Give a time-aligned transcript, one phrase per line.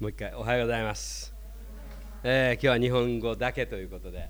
[0.00, 1.32] もう一回おはようございます、
[2.24, 4.28] えー、今日は日本語だけということで。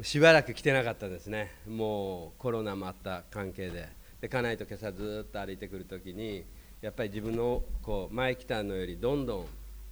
[0.00, 1.50] しばらく来てなかったですね。
[1.66, 3.88] もうコロナもあった関係で。
[4.20, 6.44] で家内と今朝ずっと歩いてくるときに
[6.80, 9.46] やっぱり自分のこう前来たのよりどんどん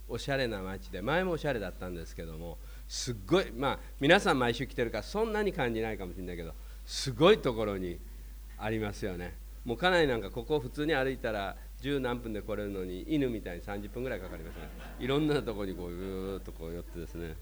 [0.08, 6.54] おしゃれな街で前もおしゃれだったんですけどもすっごいまあ皆さん毎週来てるからそんなに感じないかもしれないけど
[6.86, 7.98] すごいところに
[8.58, 9.34] ありますよね。
[9.64, 14.68] もう家内なんかここ普通に歩いたら十何分で来れるのに犬みたいに30分ぐらいかかりますね。
[14.98, 17.36] いろんなとこにこうぐーっとこう寄ってですね。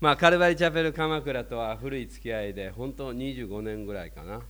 [0.00, 4.42] まあカルバリチャペル鎌倉とは古い付き合いで本当25年ぐらいかな。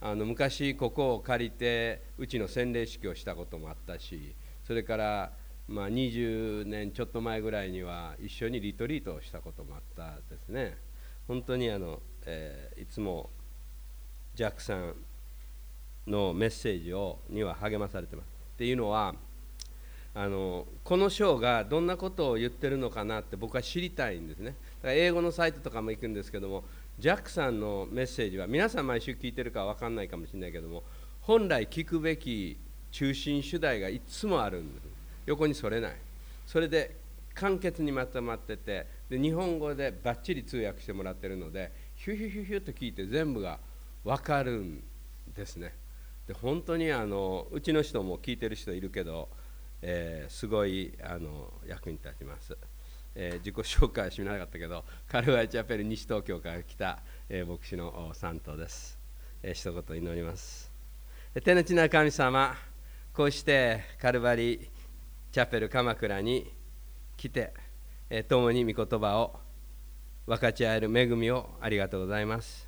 [0.00, 4.34] あの昔ここを借りてうちの洗礼式をしたこともあったし
[4.66, 5.32] それから
[5.66, 10.76] まあ20年ちょっと前ぐらいには一緒にリトリートをしたこともあったですね。
[11.26, 13.30] 本当にあの、えー、いつも
[14.34, 14.94] ジャックさん
[16.06, 18.26] のメッセージをには励まされてます。
[18.54, 19.14] っていうのは
[20.14, 24.54] あのこの章がどんなことを言ってるのかなって僕は知りたいんですね。
[24.82, 26.64] だから英語のサイトとかも行くんですけども
[26.98, 30.84] ジャックさんのメッセージは皆さん毎週聞いてるか分かんないかもしれないけども
[31.22, 32.56] 本来聞くべき
[32.92, 34.84] 中心主題がいつもあるんです
[35.26, 35.96] 横にそれない
[36.46, 36.94] それで
[37.34, 43.58] 簡潔にまとまっててで日本語でばっちり通訳してもらってるのでヒュヒュヒュヒュと聞いて全部が
[44.04, 44.82] 分かるん
[45.34, 45.72] ですね
[46.26, 49.28] で本当にあのうちの人も聞いてる人いるけど、
[49.82, 52.56] えー、すごいあの役に立ちます、
[53.14, 58.98] えー、自己紹介はしなかったけどカルワイチャペル西東京から来た、えー、牧師の三頭です、
[59.42, 60.72] えー、一言祈ります。
[61.42, 62.54] 天の地な神様
[63.12, 64.70] こうしてカルバリ
[65.32, 66.52] チャペル鎌倉に
[67.16, 67.52] 来て、
[68.08, 69.40] えー、共に御言葉を
[70.26, 72.63] 分かち合える恵みをありがとうございます。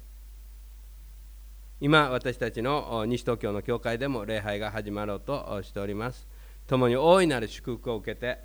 [1.79, 6.27] 今私たちの西東京の教会でも礼拝が始まろうとしております。
[6.67, 8.39] 共に大いなる祝福を受けて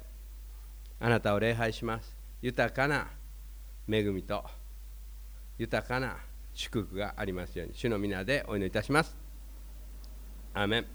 [0.99, 2.17] あなたを礼拝します。
[2.41, 3.07] 豊かな
[3.89, 4.43] 恵みと
[5.57, 6.17] 豊かな
[6.53, 9.15] 祝福がありますように主の皆でお祈りいたします。
[10.53, 10.85] アメン。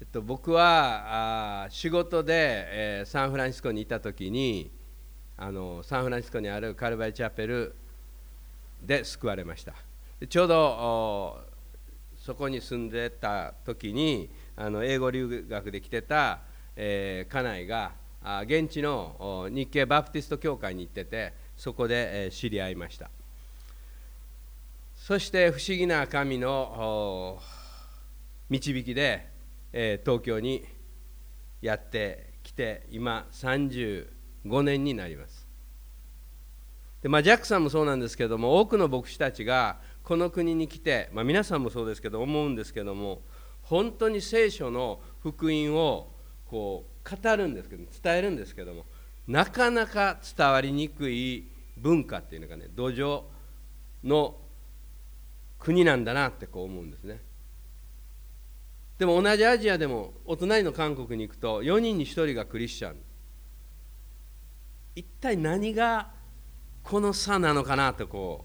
[0.00, 4.70] えっと、僕はあ仕事で、えー、サンフランシスコにいた時に
[5.36, 7.74] あのサンフランシスコにあるカルバリチャペル
[8.82, 9.74] で救われました。
[10.28, 11.44] ちょうど
[12.18, 16.40] そこに住んでた時にあの英語留学で来てた、
[16.76, 17.92] えー、家内が
[18.44, 23.10] 現地の日系バプティスト教会に行っててそこで、えー、知り合いました。
[24.94, 27.40] そして不思議な神の
[28.50, 29.26] 導きで、
[29.72, 30.66] えー、東京に
[31.62, 34.06] やってきて今35
[34.62, 35.39] 年になります。
[37.02, 43.22] で、まあ、ジャックさんもそうなんですけども多くの牧師たちがこの国に来て、まあ、皆さんもそうですけど思うんですけども
[43.62, 46.08] 本当に聖書の福音を
[46.46, 48.84] こう語るんですけど伝えるんですけども
[49.28, 51.46] なかなか伝わりにくい
[51.76, 53.22] 文化っていうのがね土壌
[54.04, 54.36] の
[55.58, 57.20] 国なんだなってこう思うんですね。
[58.98, 62.96] でも同じアジアでもお隣の韓国に行くと4人に1人がクリスチャン。
[64.96, 66.10] 一体何が
[66.82, 68.44] この差なのかなとこ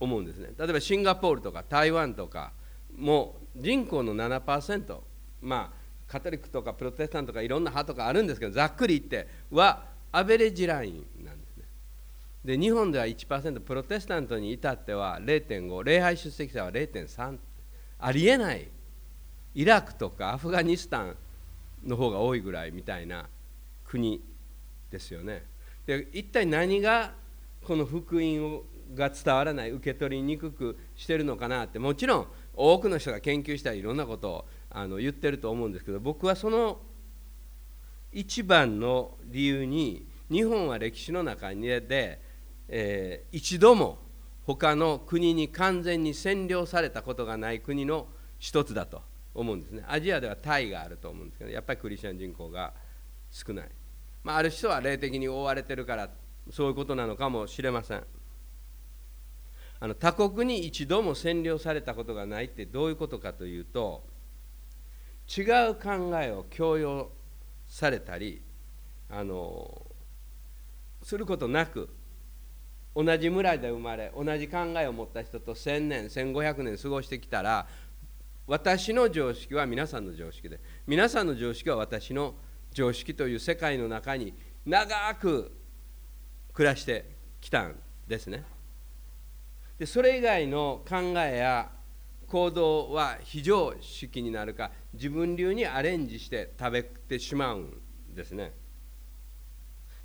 [0.00, 0.50] う思うんですね。
[0.58, 2.52] 例えばシンガポールとか台湾とか
[2.96, 4.98] もう人口の7%
[5.40, 11.64] まあカトリックとかプロテスタントとかいろんな派とかあるんですけどざっくり言ってはアベレージラインなんですね。
[12.44, 17.38] で日本では1%プロテスタントに至っては0.5礼拝出席者は0.3
[17.98, 18.68] ありえない。
[19.54, 21.16] イラクとかアフガニスタン
[21.84, 23.26] の方が多いぐらいみたいな
[23.84, 24.22] 国
[24.90, 25.44] ですよね。
[25.86, 27.12] で一体何が
[27.64, 28.64] この福音を
[28.94, 31.78] が伝わらない受け取りにくくしてるのかなって。
[31.78, 36.80] もちろん多くの人が研究したりいろんなことをあの言ってると思うんですけど僕はその
[38.12, 42.20] 一番の理由に日本は歴史の中で、
[42.68, 43.98] えー、一度も
[44.46, 48.06] 他の国に完全に占領されたことがない国の
[48.38, 49.02] 一つだと
[49.34, 49.84] 思うんですね。
[49.86, 52.72] アジアではタイがあると思うんですけどやっぱりクリスチャン人口が
[53.30, 53.68] 少ない。
[54.26, 56.10] まあ、ある人は霊的に覆われてるから
[56.50, 58.02] そういうことなのかもしれません。
[59.78, 64.04] あの他国に一度も占領されたことがないってどういうことかというと
[65.28, 67.12] 違う考えを強要
[67.68, 68.42] されたり
[69.08, 69.86] あの
[71.04, 71.88] することなく
[72.96, 77.68] 同じ村で生まれ同じ考えを持った人と1000年1500年過ごしてきたら
[78.48, 82.34] 私の常識は皆さんの常識で皆さんの常識は私の
[82.76, 84.34] 常識という世界の中に
[84.66, 85.50] 長く
[86.52, 87.06] 暮らして
[87.40, 87.74] きたん
[88.06, 88.44] ですね。
[89.78, 91.70] でそれ以外の考えや
[92.26, 97.80] 行動は非常識になるか自分流にアレンジして食べてしまうん
[98.14, 98.52] ですね。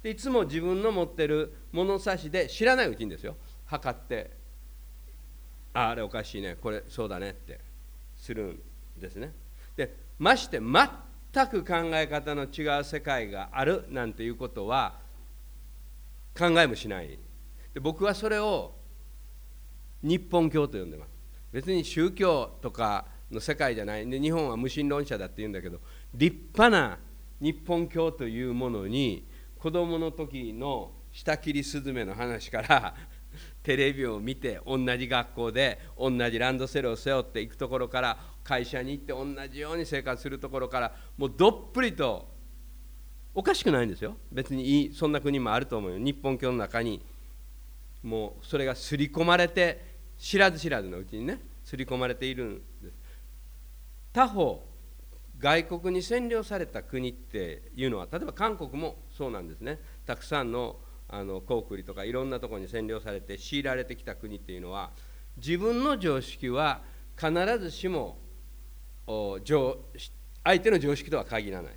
[0.02, 3.36] でいつも自分の持ってる物差しで知らないうちにですよ。
[3.66, 4.32] 測って
[5.74, 6.56] ああれおかしいね。
[6.56, 7.60] これそうだねって
[8.16, 8.62] するん
[8.98, 9.34] ですね。
[9.76, 10.88] でまして全
[11.48, 15.00] く考え方の違う世界があるなんていうことは
[16.38, 17.20] 考えもしない。
[17.74, 18.76] で僕はそれを
[20.02, 21.10] 日本教と呼んでます。
[21.52, 24.10] 別に宗教とかの世界じゃない。
[24.10, 25.80] で日本は無神論者だって言うんだけど
[26.14, 26.98] 立派な
[27.40, 32.96] 日本教というものに子供の時の下切りスズメの話から
[33.64, 42.28] テレビを見て同じ学校で同じランドセルを背負っていくところから会社に行って同じように生活するところからもうどっぷりと
[43.34, 44.18] おかしくないんですよ。
[44.32, 45.98] 別にいいそんな国もあると思うよ。
[45.98, 47.02] 日本教の中に
[48.04, 52.94] もうそれが刷り込まれて知らず知らずのうちにね刷り込まれているんです。
[54.12, 54.68] 他方
[55.40, 59.80] 外国に占領された国っていうのは例えば韓国もそうなんですね。
[60.06, 60.78] たくさんの
[61.14, 64.92] あのコークリとかいろんなところに占領されて強いられてきた国っていうのは
[65.36, 66.82] 自分の常識は
[67.18, 68.18] 必ずしも
[69.08, 71.74] 相手の常識とは限らない。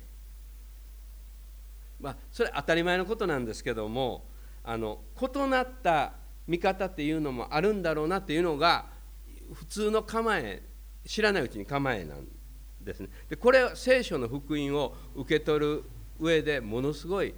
[1.99, 4.25] まあ、それ当たり前のことなんですけども
[4.63, 6.13] あの異なった
[6.45, 8.85] 見方っていうのもあるんだろうなっていうのが
[9.53, 10.61] 普通の構え
[11.05, 12.27] 知らないうちに構えなん
[12.81, 13.09] ですね。
[13.29, 15.83] でこれは聖書の福音を受け取る
[16.19, 17.33] 上でものすごい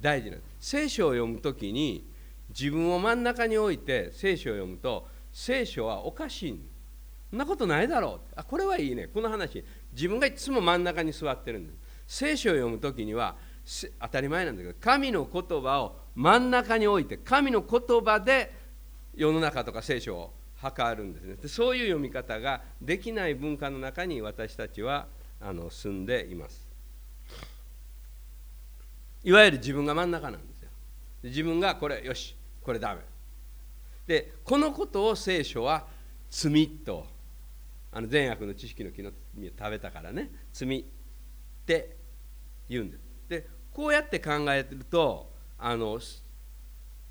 [0.00, 2.04] 大事な聖書を読む時に
[2.50, 6.60] 自分を真ん中に置いて聖書を読むと聖書はおかしい
[7.30, 8.32] そんなことないだろう。
[8.36, 9.06] あこれはいいね。
[9.08, 9.64] この話。
[9.92, 11.78] 自分がいつも真ん中に座ってるんです。
[12.06, 13.36] 聖書を読む時には
[14.00, 18.50] 当たり前なんだけど神の言葉を真ん中に置いて神の言葉で
[19.14, 21.34] 世の中とか聖書を測るんですね。
[21.34, 25.06] でそういう読み方ができない文化の中に私たちは
[25.38, 26.66] あの住んでいます。
[29.22, 30.70] いわゆる自分が真ん中なんですよ。
[31.24, 33.02] 自分がこれよしこれダメ。
[34.06, 35.86] でこのことを聖書は
[36.30, 37.06] 罪と
[37.90, 40.30] あの善悪の知識の木の実を食べたからね。
[40.52, 40.84] 罪っ
[41.66, 41.96] て
[42.68, 46.00] 言うんですでこうやって考えるとあの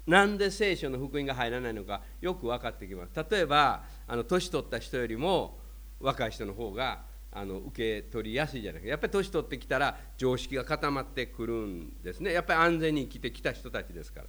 [0.06, 3.26] なんで聖書の福音が入らないのかよく分かってきます。
[3.30, 5.60] 例えばあの年取った人よりも
[6.00, 8.88] 若い人の方があの受け取りやすいじゃないか。
[8.88, 12.32] やっぱり年取ってきたら常識が固まってくるんですね。
[12.32, 14.28] やっぱり安全に生きてきた人たちですから。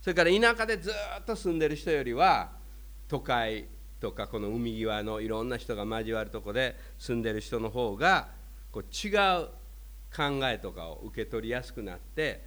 [0.00, 2.52] それから田舎でずっと住んでる人よりは
[3.08, 3.66] 都会
[4.00, 8.28] とかこの海際のいろんな人が交わるとこで住んでる人の方が
[8.70, 9.10] こう違
[9.42, 9.48] う
[10.14, 12.44] 考えとかを受け取りやすくなって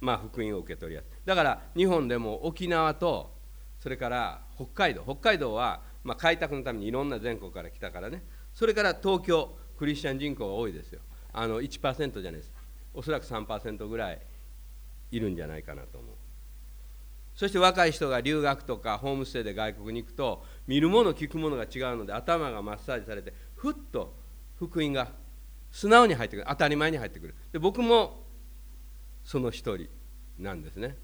[0.00, 3.40] まあ福音を受け取りやすいだから日本でも沖縄と
[3.80, 5.02] それから北海道。
[5.02, 8.22] 北海道はま開拓のためにいろんな全国から来たからね。
[8.52, 11.00] それから東京クリスチャン人口が多いですよ。
[11.32, 12.52] あの1%じゃないです。
[12.92, 14.20] おそらく3%ぐらい
[15.10, 16.14] いるんじゃないかなと思う。
[17.40, 24.14] そして若い人が留学とかホームステイで外国に行くと見るもの聞くものが違うので頭がマッサージされてふっと
[24.58, 25.08] 福音が
[25.70, 26.46] 素直に入ってくる。
[26.50, 27.34] 当たり前に入ってくる。
[27.50, 28.26] で僕も
[29.24, 29.88] その一人
[30.38, 30.98] なんですね。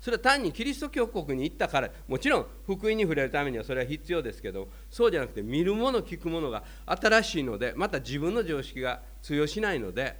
[0.00, 10.18] それは単にキリスト教国に行ったからもちろん福音に触れるためにはそれは必要ですけどそうじゃなくて見るもの聞くものが新しいのでまた自分の常識が通用しないので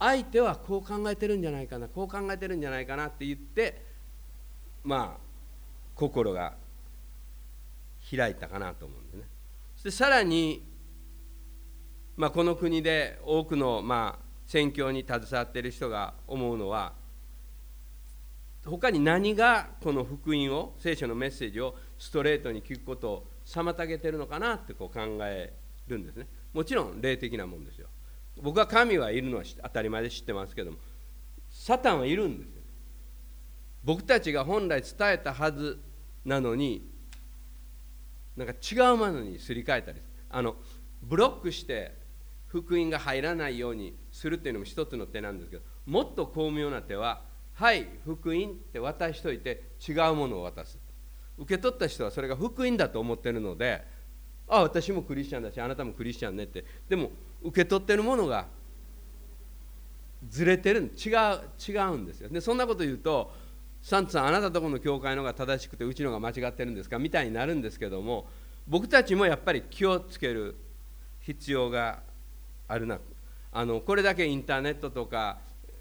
[0.00, 3.89] 相手はこう考えてるんじゃないかなこう考えてるんじゃないかなって言って
[4.84, 5.20] まあ
[5.94, 6.54] 心が
[8.16, 9.24] 開いたかなと思うんでね。
[9.76, 10.62] そしてさらに、
[12.16, 16.92] まあ、この国で多くのまあ宣教に携わっている人が思うのは
[18.64, 25.52] 他に何がこの福音を聖書のメッセージをストレートに聞くことを妨げてるのかなってこう考え
[25.88, 26.26] るんですね。
[26.52, 27.88] もちろん霊的なもんですよ。
[28.42, 30.78] 僕は神はいるのは当たり前で知ってますけども
[31.50, 32.59] サタンはいるんですよ。
[33.82, 35.78] 僕たちが本来伝えたはず
[36.24, 36.90] なのに
[38.36, 40.56] なんか違うものにすり替えたりあの
[41.02, 41.98] ブロックして
[42.46, 47.22] 福音が入らないようにするっていうのも一つの手なんですけどもっと巧妙な手は
[47.54, 50.78] はい福音って渡しといて違うものを渡す。
[51.38, 53.82] 受け取った人はそれが福音だと思ってるので
[54.46, 56.64] あ私もクリスチャンだしあなたもクリスチャンねって。
[56.88, 57.10] でも
[57.42, 58.46] 受け取ってるものが
[60.28, 62.28] ずれてる違う違うんですよ。
[62.28, 63.32] でそんなこと言うと
[63.82, 66.98] サンツさんあなたとこの教会のが正しくてうちのが間違ってるんですか？
[66.98, 68.28] みたいになるんですけども
[68.68, 70.56] 僕たちもやっぱり気をつける
[71.20, 72.00] 必要が
[72.68, 72.98] あるな。
[73.52, 75.38] あのこれだけインターネットとか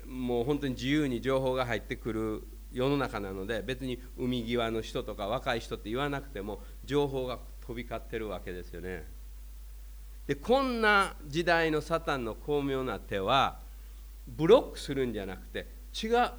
[0.08, 7.38] もう本当に自由に情報が入ってくる世の中なので別に海際の人とか若い人って言わなくても情報が
[7.68, 9.06] 飛び交ってるわけですよね。
[10.26, 13.60] でこんな時代のサタンの巧妙な手は
[14.28, 16.32] ブロックするんじゃなくて違う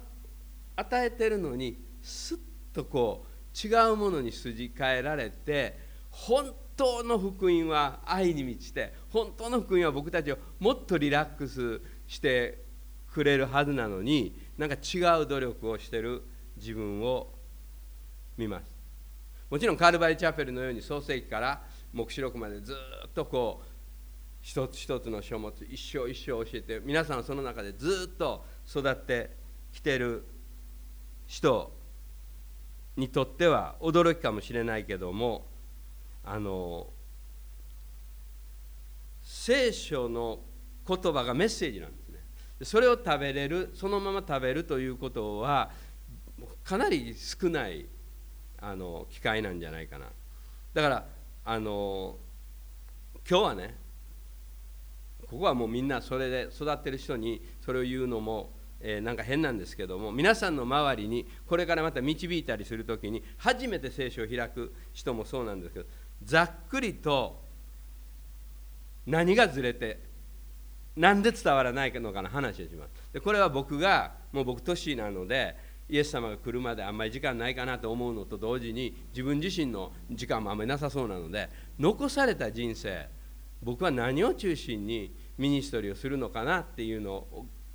[0.75, 2.37] 与えてるのにすっ
[2.73, 5.77] とこう違うものに筋替えられて
[6.09, 12.63] 本当の福音は愛に満ちて本当の福音は僕たちをもっとリラックスして
[13.13, 16.23] くれるはずなのになんか違う努力をしてる
[16.57, 17.33] 自分を
[18.37, 18.81] 見ます。
[19.49, 21.61] もちろんカールバリチャペルのように創世記から
[21.93, 22.73] 黙示録までず
[23.05, 23.67] っとこう
[24.41, 29.35] 一つ一つの書物一生一生教えて皆さんその中でずっと育って
[29.73, 30.23] きてる
[31.31, 31.71] 人
[32.97, 35.45] にとっては驚きかもしれないけども
[36.25, 36.87] あの
[39.23, 40.39] 聖書の
[40.85, 42.19] 言葉がメッセージなんですね。
[42.63, 45.71] それを食べれるそのまま食べるということは
[46.65, 47.85] かなり少ない
[48.59, 50.07] あの機会なんじゃないかな。
[50.73, 51.05] だから
[51.45, 52.17] あの
[53.29, 53.75] 今日はね
[55.29, 58.49] ここはもうみんなそれで育ってる人にそれを言うのも、
[58.83, 65.85] えー、なんか変なんですけども皆さんの周りにこれからまた導いたりする時に初めて聖書を開く人もそうなんですけど
[66.23, 67.41] ざっくりと
[69.05, 69.99] 何がずれて
[70.95, 72.91] なんで伝わらないのかの話をします。
[73.13, 75.55] でこれは僕がもう僕年なので
[75.89, 83.07] イエス様が来るまであんまり時間ないかなと思うのと同時に自分自身の時間もあんまりなさそうなので残された人生
[83.61, 87.25] 僕は何を中心にミニストリーをするのかなっていうの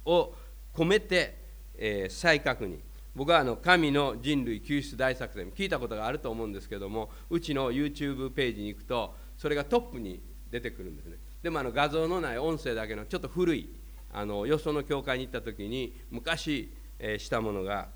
[0.05, 0.35] を
[0.77, 1.39] 込めて、
[1.77, 2.79] えー、再確認。
[3.15, 11.17] 僕はあの神の人類救出大作戦聞いたことがあると思うんですけどもうちの YouTube ページに行くとそれがトップに出てくるんですね。
[11.43, 13.71] でもあの画像のない音声だけのちょっと古い
[14.13, 17.89] あのよその教会に行った時に昔、えー、したものが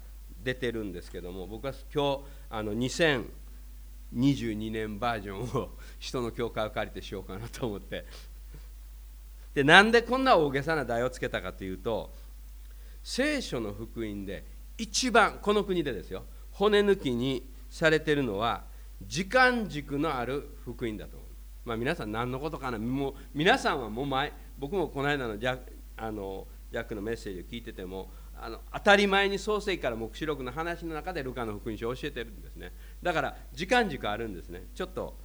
[0.43, 5.71] 出てるんですけども僕は今日あの2022年バージョンを
[6.01, 8.07] 人の教会を借りてしようかなと思って。
[9.53, 12.13] でなんでこんな大げさな題をつけたかというと
[13.03, 14.45] 聖書の福音で
[14.79, 16.25] 一番この国でですよ。
[16.53, 18.65] 骨抜きにされてるのは
[19.03, 21.29] 時間軸のある福音だと思う。
[21.65, 22.79] まあ、皆さん何のことかな。
[22.79, 25.59] もう皆さんはもう前僕もこの間のジャ
[25.97, 32.73] あのジャックのメッセージを聞いててもあの当たり前に創世記から黙示録の話の中でルカの福音書を教えてるんですね。
[33.03, 34.65] だから時間軸あるんですね。
[34.75, 35.17] ちょっと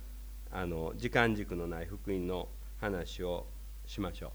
[0.51, 3.47] あの時間軸のない福音の話を
[3.85, 4.31] しましょう。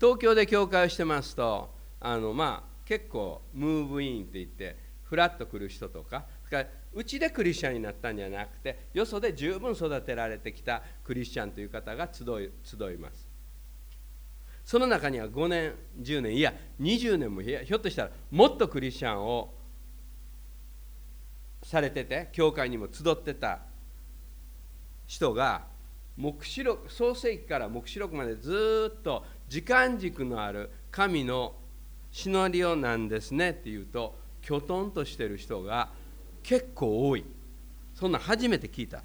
[0.00, 1.73] 東京で教会をしてますと
[2.06, 6.26] あのまあ結構ムーブインって言ってフラッと来る人とか
[6.92, 13.26] うちでクリスチャンになったんじゃなくてよそで十分育てられてきたクリスチャンという方が集い集います。
[14.66, 19.54] その中には5年10年いや20年もひょっとしたらもっとクリスチャンを
[21.62, 23.60] されてて教会にも集ってた
[25.06, 25.66] 人が
[26.16, 31.54] 黙示録創世記から黙示録までずっと時間軸のある神の
[32.14, 35.88] シナリオなんですねっていうときょとんとしてる人が
[36.44, 37.24] 結構多い。
[37.92, 39.02] そんな初めて聞いた。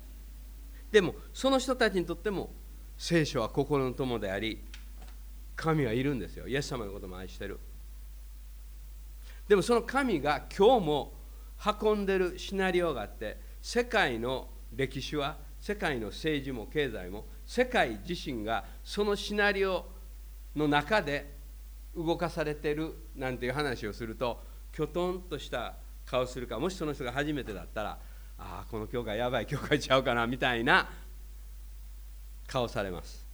[0.92, 2.52] でもその人たちにとっても
[3.00, 4.64] 聖書は心の友であり
[5.56, 6.48] 神はいるんですよ。
[6.48, 7.60] イエス様のことも愛してる。
[9.48, 11.14] でもその神が今日も
[11.82, 19.88] 運んでるシナリオがあって世界の歴史は世界の政治も経済も世界自身がそのシナリオ
[20.56, 21.39] の中で
[21.96, 24.42] 動かされてるなんていう話をすると
[24.72, 25.74] きょとんとした
[26.06, 27.90] 顔するかもしその人が初めてだったら
[28.38, 30.90] ああこの教会やばい教会ちゃうかなみたいな
[32.48, 33.28] 顔されます。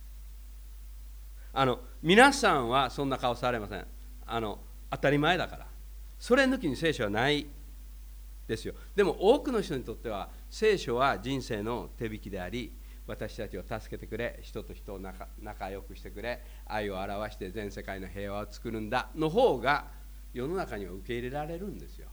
[1.53, 3.85] あの皆さんはそんな顔されません。
[4.25, 4.59] あの
[4.91, 5.67] 当たり前だから。
[6.19, 7.45] それ抜きに聖書はない
[8.47, 8.73] ですよ。
[8.95, 12.71] でも多くの人にとっては聖書は人生の手引きであり
[13.07, 19.85] 私たちを助けてくれ人と人を仲仲良くしてくれ愛を表して全世界の平和を作るんだの方が
[20.33, 22.09] 世の中には受け入れられるんですよ。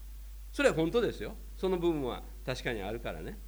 [0.52, 1.34] それは本当ですよ。
[1.56, 3.38] その部分は確かにあるからね。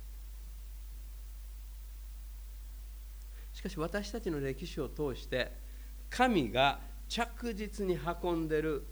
[3.53, 5.53] しかし私たちの歴史を通して
[6.11, 8.85] 神が着実に運んでる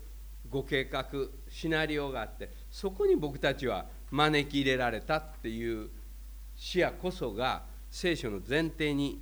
[0.48, 1.06] ご計画
[1.48, 5.90] シナリオがあってそこに僕たちは招き入れられたっていう
[6.54, 9.20] 視野こそが聖書の前提に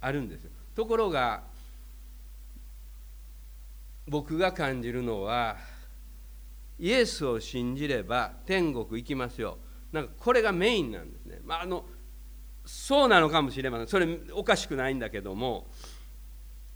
[0.00, 0.50] あるんですよ。
[0.76, 1.42] ところが
[4.06, 5.56] 僕が感じるのは
[6.78, 9.58] イエスを信じれば天国行きますよ。
[9.90, 11.84] なんかこれがメインなんですね、まあ、あの
[12.64, 13.86] そうなのかもしれません。
[13.88, 15.66] それおかしくないんだけども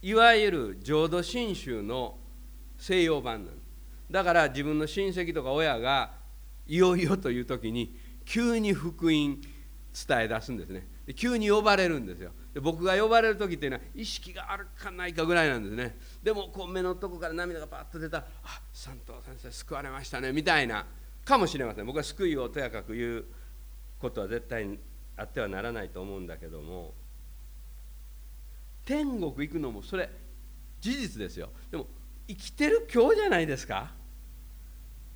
[0.03, 2.19] いわゆる浄土真宗の
[2.79, 3.69] 西洋版なんです。
[4.11, 6.11] だから自分の親戚とか親が
[6.67, 9.41] いよいよという時に急に福音
[9.95, 10.87] 伝え出すんですね。
[11.07, 12.33] で急に呼ばれるんですよ。
[12.55, 15.99] で僕が呼ばれる時っていうのは意識があるかないかぐらいなんですね。
[16.23, 20.87] でもこう目のとこから涙がパッと出たら「あ三藤先生救われましたね」みたいな
[21.25, 21.87] かもしれません。
[21.87, 23.25] 僕は救いをとやかく言う
[23.99, 24.79] ことは絶対に
[25.17, 26.95] あってはならないと思うんだけども
[28.85, 30.11] 天国行くのもそれ
[30.81, 31.51] 事実ですよ。
[31.71, 31.87] でも
[32.27, 33.93] 生きてる今日じゃないですか？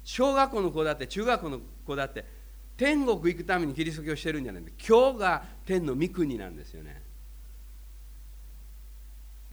[0.04, 2.24] 小学校の子だって中学校の子だって
[2.76, 7.02] 天国行くためにキリスト教してるんじゃないんで今日が天の御国なんですよね。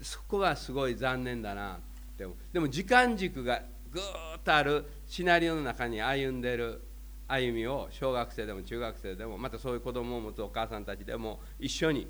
[0.01, 1.80] そこがすごい残念だなっ
[2.18, 2.27] て。
[2.51, 3.62] でも時間軸が
[3.92, 6.82] ぐーっとあるシナリオの中に歩んでる
[7.27, 12.08] 歩みを小学生でも中学生でもまたそういう子供を持つお母さんたちでも一緒に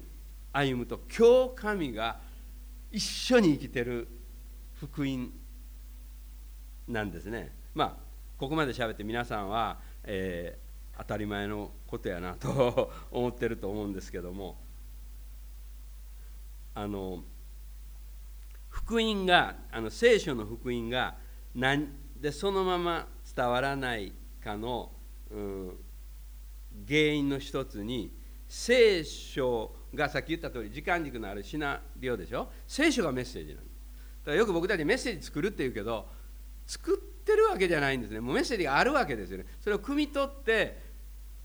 [0.51, 2.19] 歩むと今日神が
[2.91, 4.07] 一緒に生きてる
[4.79, 5.31] 福音
[6.87, 7.55] なんですね。
[7.73, 7.95] まあ
[8.37, 10.62] ここまで喋って皆さんは、えー、
[10.97, 14.61] 当たり前のことやなと 思ってると思うんですけども。
[16.75, 17.23] あの
[18.69, 21.15] 福音があの聖書の福音が
[21.53, 21.87] 何
[22.19, 24.11] でそのまま伝わらない
[24.43, 24.91] かの
[26.87, 28.11] 原因の一つに
[28.47, 32.49] 聖書がさっき言った通り時間軸のあるシナリオでしょ？
[32.67, 33.69] 聖書がメッセージなんだ
[34.25, 36.07] からよく僕たちメッセージ作るって言うけど
[36.65, 37.12] 作っ
[37.53, 38.19] わけじゃないんですね。
[38.19, 39.45] もうメッセージがあるわけですよね。
[39.59, 40.93] それを汲み取って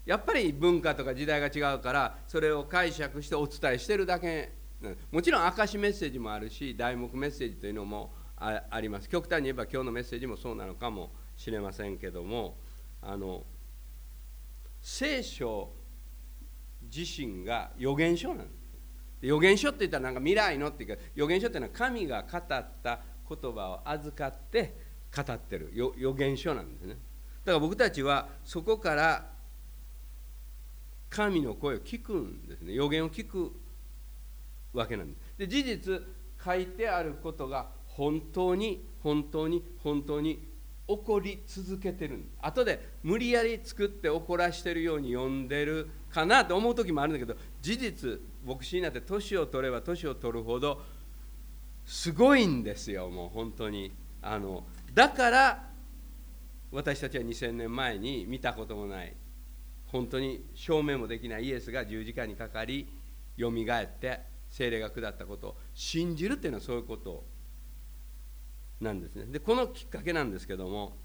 [0.05, 4.53] やっぱり文化とか時代が違うからそれを解釈してお伝えしてるだけ
[5.11, 9.09] もちろん証メッセージもあるし題目メッセージというのもあります。
[9.09, 12.57] 極端に言えば今日のメッセージもそうなのかもしれませんけども
[13.03, 13.45] あの
[14.81, 15.71] 聖書
[16.83, 18.69] 自身が預言書なんです。
[19.23, 22.43] 預言書って言ったらなんか未来のっていうか預言書っていうのは神が語っ
[22.83, 24.88] た言葉を預かって
[25.25, 25.73] 語ってる。
[25.75, 26.97] 預言書なんですね。
[27.45, 29.27] だから僕たちはそこから
[31.11, 32.75] 神の声を聞くんですね。
[32.75, 33.53] 予言を聞く
[34.73, 35.39] わけなんです。
[35.39, 36.03] で事実
[36.45, 40.47] 書いてあることが本当に本当に本当に
[40.87, 50.81] 起こり続けてる後で無理やり作って怒らしてるように読んでるかなと思う時もあるんだけど事実牧師になって年を取れば年を取るほど
[51.85, 53.09] すごいんですよ。
[53.09, 53.91] もう本当に。
[54.21, 55.69] あのだから
[56.71, 59.15] 私たちは2000年前に見たこともない
[59.87, 62.89] 本当に証明もできないイエスが十字架にかかり
[63.37, 64.21] よみがえって
[64.51, 67.25] 精霊が下ったことを信じるっていうのはそういうこと
[68.81, 69.27] なんですね。
[69.27, 70.97] でこのきっかけなんですけども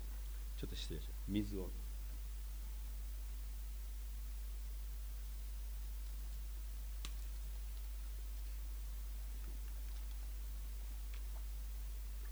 [0.58, 1.24] ちょっと失礼します。
[1.28, 1.70] 水を。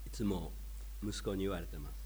[0.06, 0.52] いつも
[1.04, 2.02] 息子に言われてます。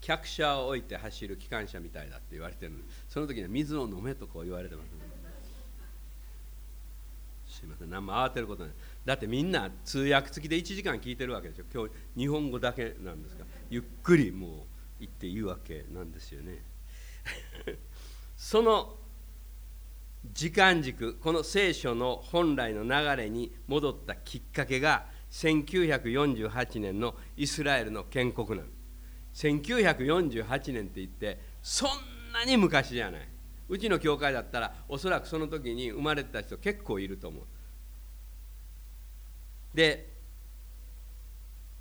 [0.00, 2.72] 客車を置いて走る機関車みたいだって言われてる
[3.08, 4.88] その時には水を飲めとこう言われてます、
[7.60, 7.90] すいません。
[7.90, 8.72] 何も慌てることない。
[9.04, 11.64] だってみんな通訳付きで1時間聞いてるわけでしょ。
[11.72, 14.50] 今日日本語だけなんですかゆっくりもう
[15.00, 16.62] 言っていいわけなんですよね。
[18.36, 18.98] その
[20.32, 28.62] 時間軸この聖書の本来の流れに戻ったきっかけが1948年のイスラエルの建国なの
[29.34, 31.90] 1948年って言ってそん
[32.32, 33.28] なに昔じゃない。
[33.68, 37.42] うちの教会だったらおそらくその時に生まれてた人結構いると思う。
[39.74, 40.14] で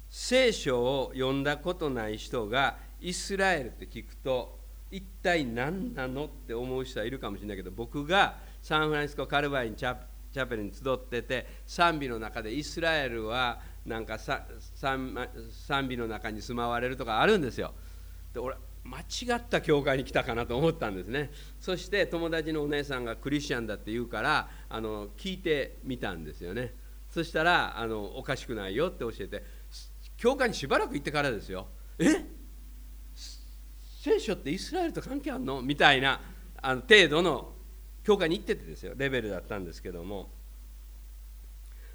[0.09, 4.57] 聖書を読んだことない人がイスラエルって聞くと
[4.89, 17.73] 一体何なのって思う人はいるかもしれないけど僕がサンフランシスコカルバインチャプチャペルに集ってて賛美の中でイスラエルはなんか賛美の中に住まわれるとかあるんですよ。
[18.33, 21.31] で俺間違った教会に来たかなと思ったんですね。
[21.59, 26.73] そして友達のお姉さんがクリスチャンだって言うからあの聞いてみたんですよね。
[27.09, 29.43] そしたらあのおかしくないよって教えて
[30.17, 31.67] 教会にしばらく行ってからですよ。
[31.99, 32.25] え？
[34.01, 35.61] 聖書ってイスラエルと関係あるの？
[35.61, 36.19] みたいな
[36.61, 37.52] あの程度の
[38.03, 40.29] 教会に行っててですよレベルだったんですけども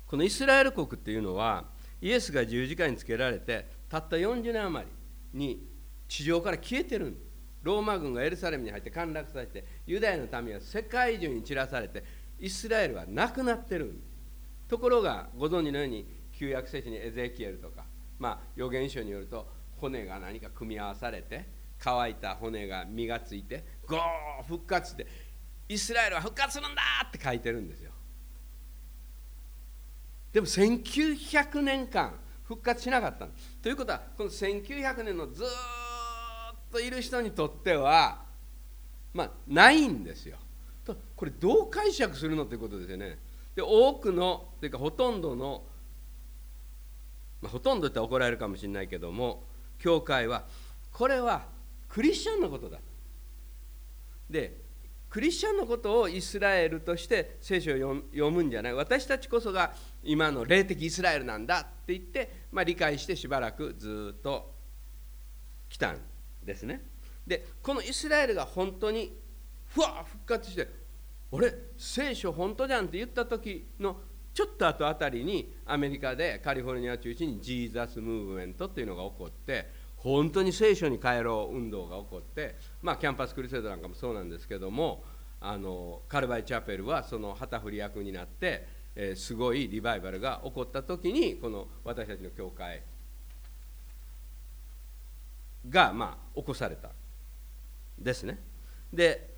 [0.07, 1.65] このイスラエル国っていうのは
[2.01, 4.87] イエスが十字架につけられてたった40年余
[5.35, 5.69] りに
[6.09, 7.17] 地上から消えてる
[7.63, 12.03] ローマ軍がエルサレムに入って陥落されてユダヤの民は世界中に散らされて
[12.39, 14.01] イスラエルはなくなってる
[14.69, 17.85] ところがご存知のように旧約聖書にエゼキエルとか、
[18.19, 21.49] まあ、預言書によると骨が何か組み合わされて
[21.81, 25.07] 乾いた骨が実がついてゴー復活って
[25.69, 27.93] イスラエルは復活するんだって書いてるんですよ
[30.33, 33.29] でも1900年間復活しなかった
[33.63, 35.47] ということはこの1900年のずっ
[36.73, 38.23] といる人にとっては
[39.13, 40.37] まあないんですよ。
[41.17, 43.19] これどう解釈するのということですよね。
[43.55, 45.63] で多くのというかほとんどの、
[47.43, 49.43] まあ、ほとんどって怒られるかもしれないけども
[49.79, 50.45] 教会は
[50.93, 51.47] これは
[51.89, 52.79] クリスチャンのことだ。
[54.31, 54.68] で
[55.11, 57.75] クリスチャンのことをイスラエルとして聖書を
[58.13, 64.55] 読むんじゃない私たちこそが今の霊的イスラエルなんだって言って、まあ、理解してしばらくずっと
[65.69, 65.99] 来たん
[66.45, 66.83] ですね。
[67.27, 69.19] でこのイスラエルが本当に
[69.67, 70.69] ふわ復活して
[71.31, 74.01] 「俺聖書本当じゃん」って言った時の
[74.33, 85.05] ちょっと後あたりにアメリカでカリフォルニア中心にジーザスムーブメントっていうのが起こって本当に聖書に帰ろう運動が起こってまあキャンパスクリセードなんかもそうなんですけども
[85.41, 92.83] あのカルバイチャペルはその旗振り役になって、えー、すごいリバイバルが起こった時にこの私たちの教会
[95.69, 96.91] がまあ起こされた
[97.99, 98.39] ですね。
[98.93, 99.37] で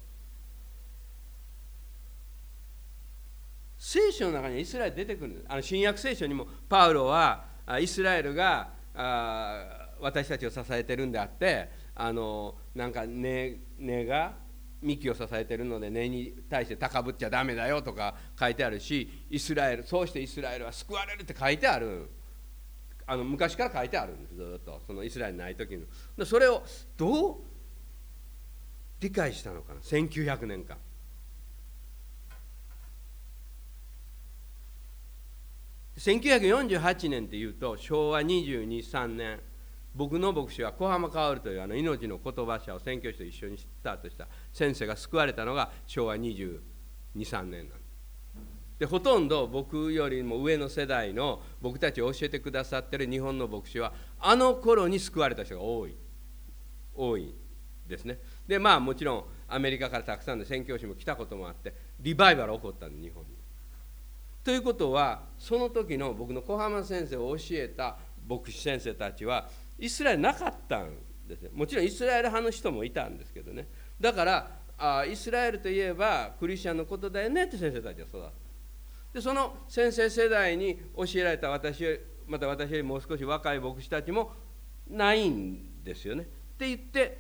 [3.79, 7.45] 聖書の中にイスラエル出てくるあの新約聖書にもパウロは
[7.81, 14.35] イスラエルがあ私たちを支えてるんであってあのなんか根、根が
[14.83, 22.11] 幹を支えてるので根に対して高ぶっちゃだめだよとか書いてあるしイスラエルそうしてイスラエルは救われるって書いてある。
[23.07, 24.81] あの昔から書いてあるんですずっと。
[24.87, 25.77] そのイスラエルない時
[26.17, 26.25] の。
[26.25, 26.63] それを
[26.97, 27.37] どう
[29.01, 30.77] 理解したのかな1900年間。
[35.99, 39.41] 1948年っていうと昭和223年。
[39.95, 47.81] 僕の牧師は小浜薫というあの命の言葉者を宣教師と一緒にスタートした先生が救われたのが昭和223年なん
[48.81, 55.95] でほとんど僕よりも上の世代の僕たちを教えてくださってる日本の牧師はあの頃に救われた人が多い。
[56.95, 57.35] 多い
[57.87, 58.19] ですね。
[58.47, 63.29] でまあもちろんアメリカからたくさんの宣教師も来たこともあってリバイバル起こったんで日本に。
[64.43, 69.51] ということはその時の僕の小浜先生を教えた牧師先生たちは
[69.81, 70.91] イスラエルなかったん
[71.27, 73.67] ですねもちろんイスラエル派の人もいたんですけどね
[74.01, 78.31] だからあイスラエルといえばクリスチャンのことだよねって先生たちは育った
[79.13, 81.85] でその先生世代に教えられた私
[82.27, 84.33] また私よりもう少し若い牧師たちも
[84.89, 86.23] ないんですよね。
[86.23, 87.19] って言って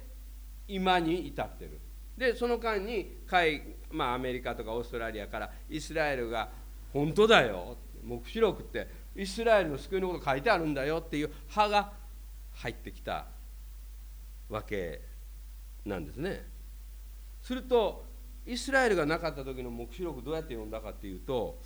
[0.69, 1.81] 今に至ってる。
[2.17, 6.51] でその間に海、まあ、アメリカとかオーストラリアからイスラエルが
[6.93, 11.93] 「本当だよ」黙示録ってイスラエルの救いのこと書いてあるんだよっていう派が
[12.61, 13.27] 入ってきた
[14.49, 15.01] わけ
[15.85, 16.47] なんですね。
[17.43, 18.05] すると
[18.47, 21.59] イスラエルがなかった時の黙示録どうやって読んだかっていうと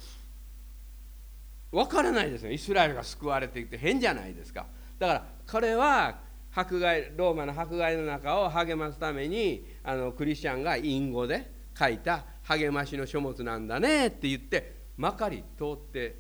[1.73, 4.67] 分からないですよイスラエルが救われていて変じゃないですか
[4.99, 6.19] だから彼は
[6.55, 16.17] 迫害ローマの迫害の中を励ますためにあのクリスチャンが隠語で書いた励ましの書物なんだねって言ってまかり通って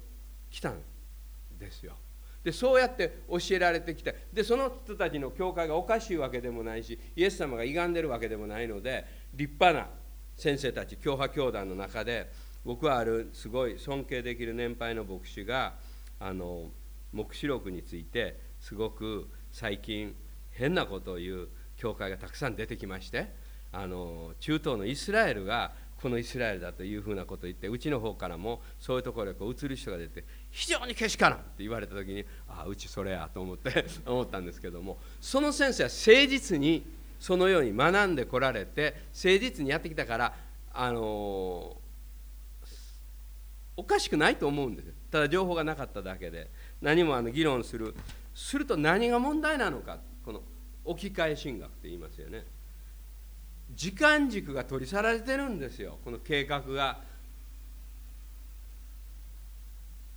[0.50, 0.80] きたん
[1.58, 1.94] ですよ。
[2.44, 9.88] でそうやって教えられてきてでその人たちの教会がおかしいわけでもないしイエス様が歪んでるわけでもないので立派な
[10.36, 12.30] 先生たち教派教団の中で
[12.64, 15.74] 僕はあるすごい尊敬できる年配の牧師が
[16.20, 16.70] あの
[17.12, 20.14] 黙示録についてすごく最近
[20.50, 23.34] 変なことを言う教会がたくさん出てきまして
[23.72, 30.24] あの中東のイスラエルがこのイスラエルだというふうなことを言ってうちの方からもそういうところへこう移る人が出て
[30.54, 36.84] 非常にけしからんって言われた時にああうちそれやと思って 思ったんですけどもその先生は誠実に
[37.18, 40.34] そのように学んでこられて誠実にやってきたから
[40.72, 41.76] あの
[43.76, 46.48] おかしくないと思うんですただ情報がなかっただけで
[46.80, 47.92] 何もあの議論する
[48.32, 50.40] すると何が問題なのかこの
[50.84, 52.44] 置き換え神学って言いますよね。
[53.72, 57.12] 時間軸が取り去られてるんですよこの計画が。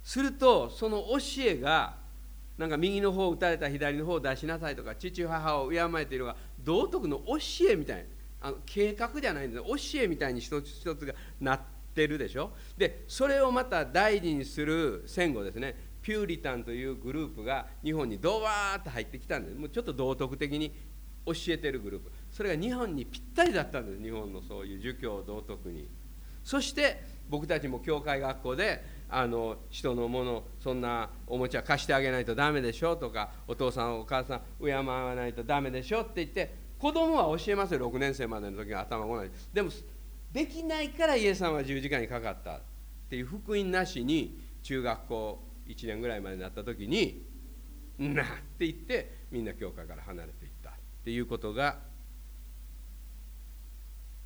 [0.07, 1.95] するとその教えが
[2.57, 8.03] なんか右の方を打たれた左の方を出しなさいとか父母を敬えているのが道徳の教えみたいな
[8.39, 11.59] あの計画じゃないんです教えみたいに一つ一つがなっ
[11.93, 12.51] てるでしょ。
[12.77, 19.57] でそれをまた大事にする戦後ですねピューリタンというグループが日本にドワーッと入ってきたんです。
[19.57, 20.73] もうちょっと道徳的に
[21.25, 22.11] 教えてるグループ。
[22.31, 25.89] それが日本にぴったりだったんです日本のそういう儒教道徳に。
[26.45, 39.69] そして僕たちも教会学校であの人のものそんなおもちゃ貸してあげないとダメでしょとかお父さんお母さん敬わないとダメでしょって言って子供は教えますよ6年生までの時は頭ごないでも
[40.31, 42.61] できないからイエス様は十字架にかかったっ
[43.09, 47.25] ていう福音なしに中学校1年ぐらいまでになった時に
[47.97, 48.25] 「な」っ
[48.57, 51.79] て言ってみんな教会から離れていったっていうことが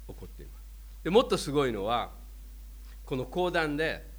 [0.07, 0.65] 起こっています。
[1.03, 2.11] でもっとすごいのは
[3.05, 4.10] この講談で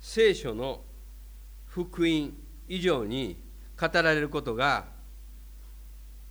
[0.00, 0.82] 聖書の
[1.66, 2.32] 福音
[2.68, 3.42] 以上に
[3.78, 4.86] 語られることが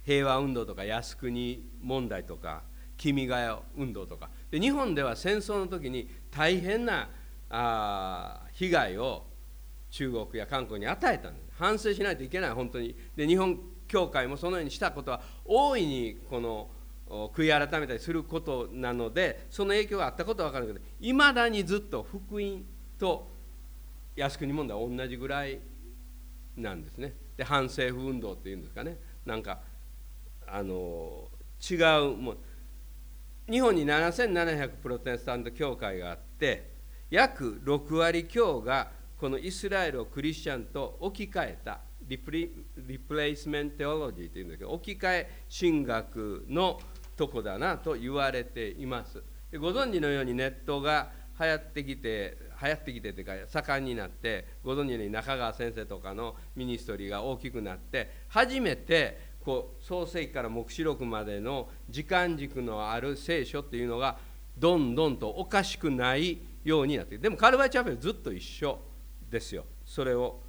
[0.03, 2.63] 平和運動とか靖国問題とか
[2.97, 4.29] 君が代運動とか。
[4.49, 7.09] で日本では戦争の時に大変な
[7.49, 9.25] あ被害を
[9.89, 12.95] 中国や韓国に与えたんです反省しないといけない本当に。
[13.15, 16.69] で日本教会もそのようにしたことは大いにこの
[17.07, 22.63] 悔い改めたりすることなのでその影響があったことは分かるけどいまだにずっと福音
[22.97, 23.34] と
[24.15, 25.59] 靖国問題は同じぐらい
[26.55, 27.13] なんですね。
[27.37, 28.97] で反政府運動っていうんですかね。
[29.25, 29.59] なんか
[30.47, 31.29] あの
[31.69, 32.37] 違うもう
[33.49, 36.75] 日本に7700プロテスタント教会があって
[37.09, 42.31] 約6割強がこのイスラエルをクリスチャンと置き換えたリプ
[43.15, 46.79] レイスメントテオロジーというんだけど置き換え神学の
[47.15, 49.23] とこだなと言われています。
[49.57, 64.17] ご存知のようにネットが流行ってきて流行ってきてというか盛んになってご存知のように中川先生とかのミニストリーが大きくなって初めてこう創世記から黙示録までの時間軸のある聖書っていうのが
[64.57, 68.79] どんどんとおかしくないようになってでもカルバイチャペルずっと一緒
[69.29, 69.65] ですよ。
[69.85, 70.39] それを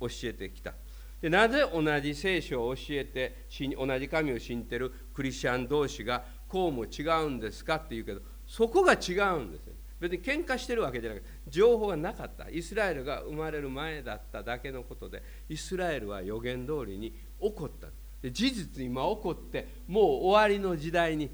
[0.00, 0.74] 教えてきた。
[1.20, 3.46] でなぜ同じ聖書を教えて
[3.76, 9.74] 同じ神を信じてるクリスチャン同士がこうも違うんですかっていうけどそこが違うんですよ。
[10.00, 12.48] 別に喧嘩してるわけじゃなくて情報がなかった。
[12.48, 17.88] イスラエルが生まれる前だっただけのことでイスラエルは予言通りに起こった。
[18.22, 21.30] で事実今起こってもう終わりの時代に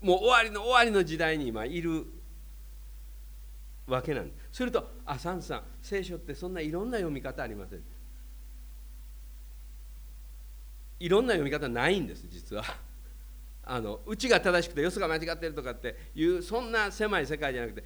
[0.00, 2.06] もう終わりの終わりの時代に今いる
[3.86, 7.82] わけなんですすると「あサンさん聖書ってそんないろんな読み方ありません」
[11.00, 12.64] いろんな読み方ないんです実は。
[13.66, 17.84] あのうちが正しくてよそが間違ってるとかっていうそんな狭い世界じゃなくて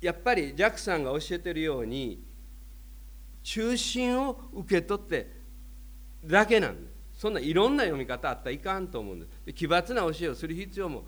[0.00, 2.22] やっぱりジャックさんが教えてるように
[3.42, 5.38] 中心を受け取って
[6.24, 9.30] だけなんですそんないろんな読み方あったらいかんと思うんです。
[9.46, 11.02] で奇抜な教えをする必要も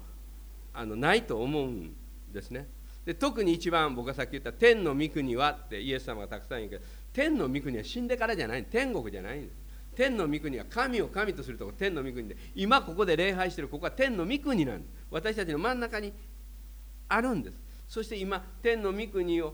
[0.74, 1.94] あのないと思うん
[2.32, 2.66] ですね。
[3.04, 8.64] で特に一番僕がさっき言った「天の御国は」ってイエス様がたくさん言うけど天の御国は死んでからじゃない。
[8.64, 9.38] 天国じゃない。
[9.38, 9.59] んです
[10.00, 16.10] 天の御国は神を神とするとこ天の御国で今ここで礼拝してるここは天の御国なんです私たちの真ん中に
[17.06, 17.56] あるんです。
[17.86, 19.52] そして今天の御国を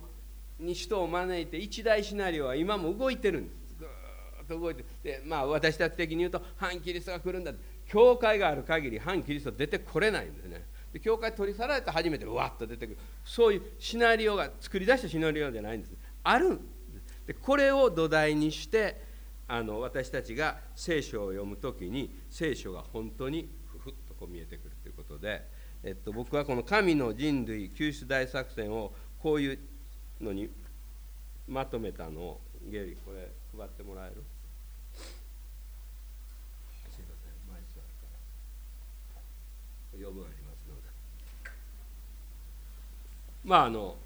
[0.61, 3.75] に人を招いて一大シナリオは今も動いてるんです。
[3.77, 7.53] ぐーっと動いてでまあ私たち的に言うと反キリストが来るんだ
[7.89, 10.65] 教会がある限り反キリスト出てこれないんですね。
[10.93, 12.99] で教会取り去られて初めてわっと出てくる。
[13.25, 15.93] そういうシナリオが作り出したシナリオじゃないんです。
[16.23, 16.61] あるん
[17.27, 19.16] でこれを土台にして
[19.49, 25.47] あの私たちが聖書を読む時に聖書が本当にふふっとこう見えてくるということで、
[25.83, 29.59] えっと、僕はこの神の人類救出大作戦をこういう
[30.21, 30.51] のに
[31.47, 32.21] まとめたの。
[32.21, 34.25] をゲリこれ配ってもらえる？
[36.91, 37.33] すいません。
[37.49, 38.09] 前座るか
[39.15, 39.21] ら。
[39.95, 40.83] 余分ありますので。
[43.45, 43.97] まああの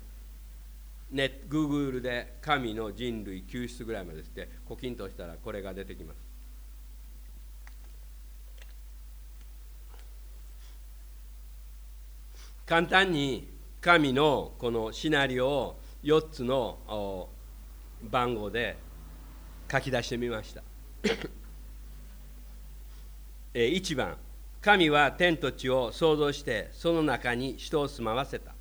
[1.12, 6.16] ネグーグルで神の人類救出ぐらいまでしてコキンとしたらこれが出てきます。
[12.64, 13.48] 簡単に
[13.80, 17.28] 神のこのシナリオを4つの
[18.02, 18.76] 番号で
[19.70, 20.62] 書き出してみました。
[23.54, 24.16] 1番
[24.60, 28.54] 神は天と地を創造してその中に人を住まわせた。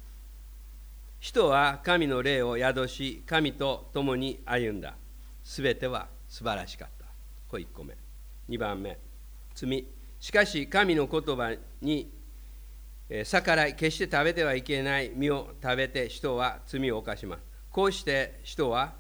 [1.20, 4.96] 人は神の霊を宿し神と共に歩んだ。
[5.44, 7.06] すべては素晴らしかった。
[7.50, 7.96] これ1個目。
[8.48, 8.98] 2番目。
[9.54, 9.86] 罪。
[10.20, 12.12] しかし神の言葉に
[13.24, 15.12] 逆らい決して食べてはいけない。
[15.16, 17.44] 実を食べて人は罪を犯します。
[17.70, 18.94] こうして人は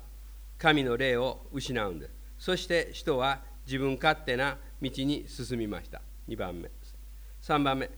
[0.57, 2.11] 神の霊を失うんです。
[2.37, 6.01] そして人は自分勝手な道に進みました。
[6.27, 6.69] 2番目。
[7.41, 7.89] 3番目。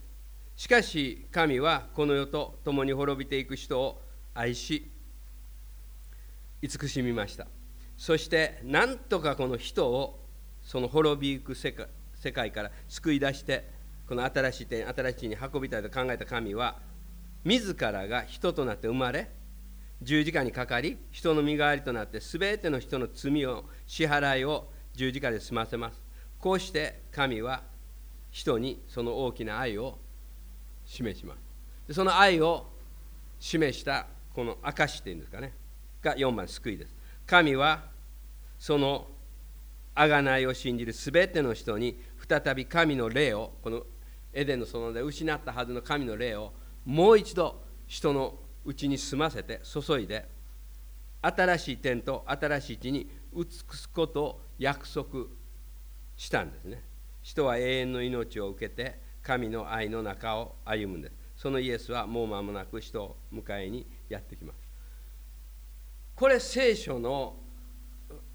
[0.55, 4.01] しかし神はこの世と共に滅びていく人を
[4.33, 4.89] 愛し
[6.61, 7.47] 慈しみました。
[7.97, 10.19] そしてなんとかこの人を
[10.63, 13.67] その滅びゆく世界世界から救い出して
[14.07, 16.77] この新しい点新しい地に運びたいと考えた神は
[17.43, 19.29] 自らが人となって生まれ
[20.01, 26.01] 十字架にかかり人の身代わりとなって全ての人の罪を支払いを十字架で済ませます。
[26.39, 27.63] こうして神は
[28.31, 29.97] 人にその大きな愛を
[30.85, 31.35] 示しま
[31.87, 31.93] す。
[31.93, 32.67] その愛を
[33.39, 35.53] 示したこの証っていうんですかね。
[36.01, 36.95] が4番救いです。
[37.25, 37.83] 神は
[38.57, 39.07] その
[39.95, 43.83] 贖いを信じる全ての人に再び神の霊をこの
[44.33, 46.53] エデンの園で失ったはずの神の霊を
[46.85, 50.27] もう一度人のうちに住ませて注いで
[51.21, 55.25] 新しい天と新しい地に移すことを約束
[56.15, 56.83] したんですね。
[57.21, 61.15] 人は永遠の命を受けて神の愛の中を歩むんです。
[61.35, 64.59] そのイエスはもう間もなく人を迎えにやってきます。
[66.15, 67.35] これ聖書の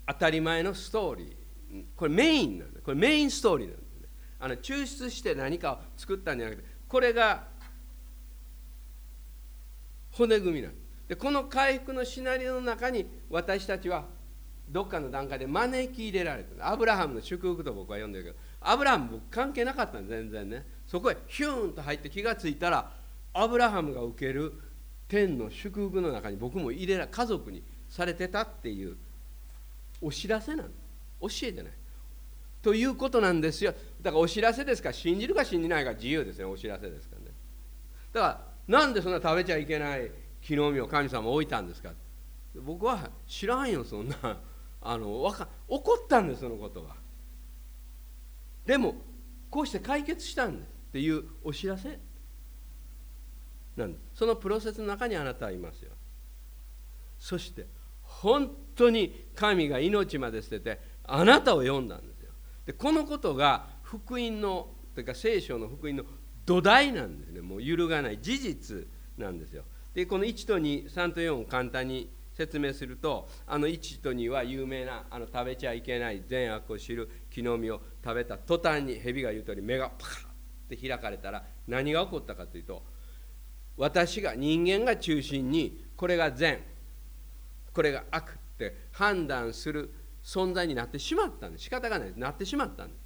[0.06, 1.84] 当たり前のストーリー。
[1.94, 4.08] これメインなんでこれメインストーリーなんでね。
[4.38, 7.44] あの抽出して何かを作ったんじゃなくてこれが
[10.12, 10.72] 骨組みなん
[11.08, 14.04] でこの回復のシナリオの中に私たちは
[14.68, 20.66] どっかの段階で招き入れられてアブラハムの祝福と僕は読んでるけどアブラハム僕関係なかったん全然ね。
[20.86, 22.92] そこへヒューンと入って気が付いたら
[23.32, 24.52] アブラハムが受ける
[25.08, 28.96] 天の祝福の中に僕も入れら家族にされてたっていう
[30.00, 30.66] お知らせなん
[31.20, 31.72] 教えてない
[32.62, 34.22] ということなんですよだから。
[34.22, 37.30] お知らせですから信じるか信じないか自由ですねお知らせですからね
[38.12, 40.10] だからなんでそんな食べちゃいけない
[40.42, 41.92] 木の実を神様置いたんですか
[42.64, 44.16] 僕は知らんよそんな。
[44.88, 46.94] あのわか怒ったんですそのことは。
[48.64, 48.94] でも
[49.50, 51.98] こうして解決したんですっていうお知らせ
[53.76, 55.92] なんそのプロセスの中にあなたはいますよ。
[57.18, 57.66] そして
[58.02, 62.30] 本当に神が命まで捨ててあなたを読んだんですよ。
[62.64, 66.04] でこのことが福音のというか聖書の福音の
[66.44, 67.40] 土台なんですね。
[67.40, 68.86] もう揺るがない事実
[69.18, 69.64] なんですよ。
[69.94, 80.12] でこの1と23と4を簡単に説明するとあの1と2は有名なあの食べちゃいけない善悪を知る木の実を食べた途端に蛇が言うとおり目がパカ
[80.68, 82.82] ッて開かれたら何が起こったかというと
[83.76, 86.60] 私が人間が中心にこれが善
[87.72, 89.92] これが悪って判断する
[90.24, 92.12] 存在になってしまったんです仕方がない。
[92.16, 92.98] なってしまったんです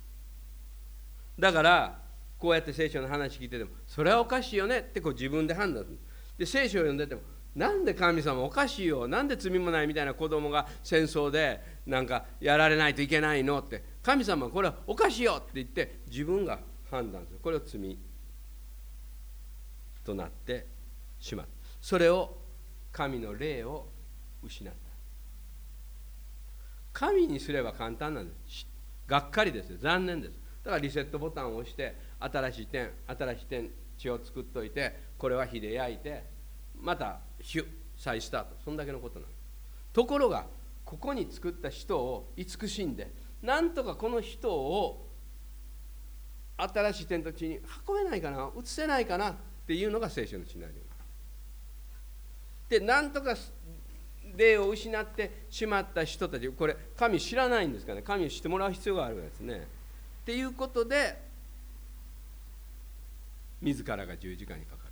[1.39, 1.99] だから
[2.39, 5.99] こうやって聖書の話聞いててもそれはおかしいよねってこう自分で判断する。
[6.39, 7.21] で聖書を読んでても
[7.55, 9.09] なんで神様おかしいよ。
[9.09, 13.83] なんで罪もないみたいな子供が戦争でなんかやられないといけないのって。
[14.03, 17.41] 神様これはおかしいよって言って自分が判断する。
[17.43, 17.99] これを罪
[20.05, 20.67] となって
[21.19, 21.47] しまう。
[21.81, 22.37] それを
[22.93, 23.89] 神の霊を
[24.43, 24.79] 失った。
[26.93, 28.67] 神にすれば簡単なんです
[29.07, 30.39] がっかりです残念です。
[30.65, 36.25] だからリセットボタンを押して新しい点新しい点血を作っといてこれは火で焼いて
[36.79, 38.57] またヒュッ再スタート。
[38.65, 39.29] そんだけのことなん
[39.93, 40.47] ところが
[40.85, 45.09] ここに作った人を慈しんでなんとかこの人を
[46.57, 49.37] 新しい天と地に運べないかな移せないかな
[49.71, 50.77] っていうのが聖書のシナリオ。
[52.69, 53.37] でなんとか
[54.37, 58.03] 霊を失ってしまった人たちこれ神知らないんですかね。
[58.03, 59.59] 神を知ってもらう必要があるわけですね。
[60.23, 61.23] っていうことで
[63.63, 64.83] 自らが十字架にかか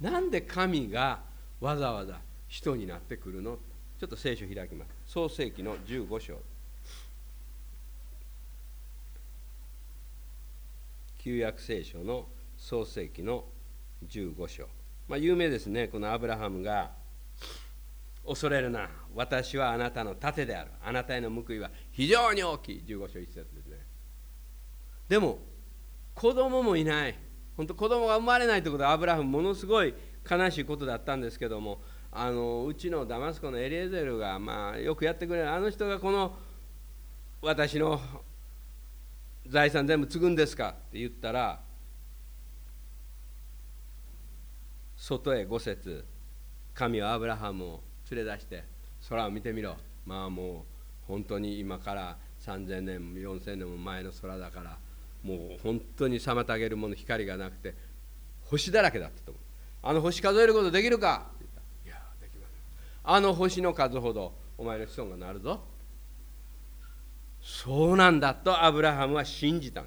[0.00, 0.08] る。
[0.08, 1.18] なんで神が
[1.58, 3.58] わざわざ人になってくるの？
[3.98, 4.88] ちょっと聖書開きます。
[5.08, 6.38] 創世紀の15章。
[11.18, 12.28] 旧約聖書の
[12.66, 13.44] 創世紀の
[14.08, 14.66] 15章。
[15.06, 15.86] まあ有名ですね。
[15.86, 16.90] このアブラハムが
[18.26, 18.90] 恐れるな。
[19.14, 20.72] 私はあなたの盾である。
[20.82, 22.84] あなたへの報いは非常に大きい。
[22.84, 23.76] 15章1節ですね。
[25.08, 25.38] でも
[26.12, 27.16] 子供もいない。
[27.56, 29.94] 本当子供が生まれないということはアブラハムものすごい
[30.28, 35.52] 悲しいことだったんですけどもあのうちのダマスコのエリエゼルが、まあ、よくやってくれる。
[35.52, 36.34] あの人がこの
[37.40, 38.00] 私の
[39.46, 41.64] 財産全部継ぐんですかって言ったら
[45.08, 46.04] 外へ5節。
[46.74, 48.64] 神はアブラハムを連れ出して
[49.08, 49.76] 空を見てみろ。
[50.04, 50.64] まあも
[51.04, 54.76] う本当に今から3000年も4000年も前の空だから
[55.22, 57.76] もう本当に妨げるもの光がなくて
[58.46, 59.42] 星だらけだったと思う。
[59.84, 61.30] あの星数えることできるか？
[61.36, 62.58] って言ったいやできません。
[63.04, 65.60] あの星の数ほどお前の子孫がなるぞ。
[67.40, 69.84] そうなんだとアブラハムは信じた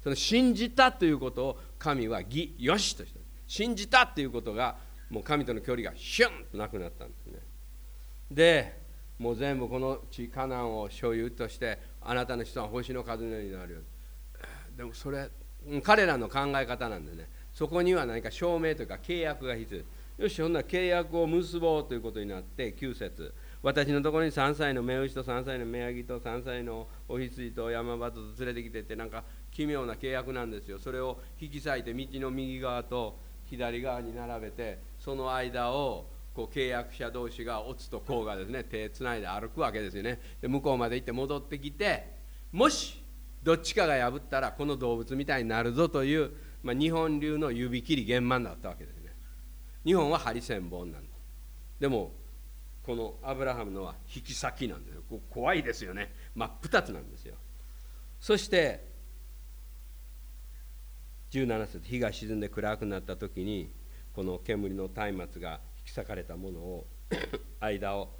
[0.00, 3.19] その信じたということを神は義よしとした。
[3.50, 4.76] 信じたということが
[5.10, 7.40] もう神との距離がシュンとなくなったんですね。
[8.30, 8.80] で
[9.18, 13.80] もう全部この地カナンを所有としてあなたの子孫は星の数のようになるよ
[14.76, 15.28] でもそれ
[15.82, 17.28] 彼らの考え方なんでね。
[17.52, 19.84] そこには何か証明というか契約が必
[20.18, 20.24] 要。
[20.24, 30.78] よしそんな契約を結ぼうということになって9節私のところに3歳の目牛と3歳の目ヤギと3歳のお羊と山鳩と連れてきてってなんか奇妙な契約なんですよ。
[30.78, 33.18] それを引き裂いて道の右側と
[33.50, 40.20] 左側に並べてその間をこう契約者同士がオツと甲がですね手つないで歩くわけですよね。
[40.40, 42.06] で向こうまで行って戻ってきて
[42.52, 43.02] もし
[43.42, 46.30] どっちかが破ったらこの動物みたいになるぞという
[46.62, 49.14] まあ、日本流の指切り玄満だったわけですね。
[49.84, 51.10] 日本は針千本なんです
[51.80, 52.12] でも
[52.84, 55.02] このアブラハムのは引き先なんですよ。
[55.30, 56.12] 怖いですよね。
[56.34, 57.34] 真っ二つなんですよ。
[58.20, 58.89] そして
[61.30, 63.70] 17節日が沈んで暗くなった時に
[64.14, 66.86] この煙の松明が引き裂かれたものを
[67.60, 68.10] 間を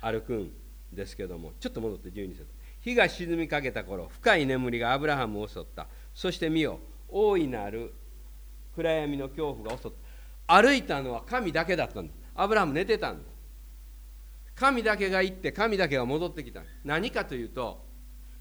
[0.00, 0.52] 歩くん
[0.92, 2.46] ですけどもちょっと戻って12節。
[2.80, 5.86] 日が沈みかけた頃深い眠りがアブラハムを襲った。
[6.12, 7.94] そして見よ大いなる
[8.74, 9.90] 暗闇の恐怖が襲っ
[10.46, 10.60] た。
[10.60, 12.12] 歩いたのは神だけだったんだ。
[12.34, 13.28] アブラハム寝てたんだ。
[14.56, 16.62] 神だけが行って神だけが戻ってきた。
[16.84, 17.86] 何かというと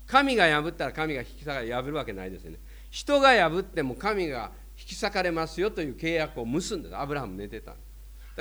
[0.07, 2.57] 神が破ったら神が引き裂かれ破るわけないですよね。
[2.91, 7.71] 人が破っても神が引き裂かれますよという契約を結んでアブラハム寝てた。
[7.71, 7.81] だか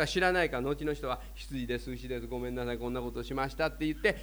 [0.03, 4.17] ら知らないから後の人は羊です牛ですごめんなさいこんなことしましたって言って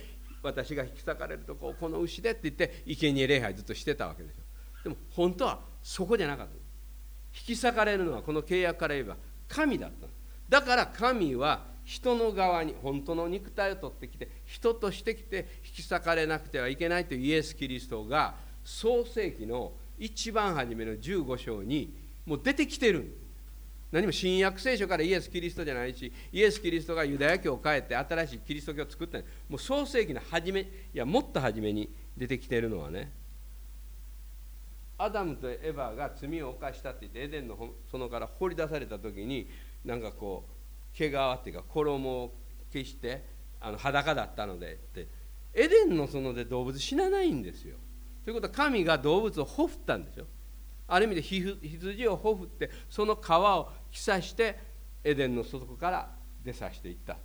[0.43, 4.43] 私が引き裂かれるとここの牛でって言って生贄礼拝ずっとしてたわけですよ。
[4.83, 6.53] でも本当はそこじゃなかった。
[6.53, 9.15] 引き裂かれるのはこの契約から言えば
[9.47, 10.07] 神だった
[10.49, 21.93] だから神は人の側に本当の肉体を取ってきて人としてきて引き裂かれなくてはいけないというイエス・キリストが創世紀の一番初めの15章に
[22.25, 23.17] もう出てきてる
[23.91, 33.11] 何も新約聖書からイエス・キリストじゃないしイエス・キリストがユダヤ教を変えて新しいキリスト教を作ったもう創世紀の初めいやもっと初めに出てきてるのはね
[34.97, 37.55] アダムとエヴァが罪を犯したって言ってエデンの
[37.91, 39.47] 園から掘り出された時に
[39.85, 40.45] なんかこ
[40.93, 42.33] う毛皮っていうか衣を
[42.73, 43.23] 消して
[43.61, 45.07] あの裸だったのでって
[45.53, 47.77] エデンの園で動物死なないんですよ。
[48.27, 50.25] ということは神が動物をほふったんですよ。
[50.85, 54.59] ある意味で羊をほふってその皮を着さして
[55.01, 56.11] エデンの外から
[56.43, 57.15] 出させていった。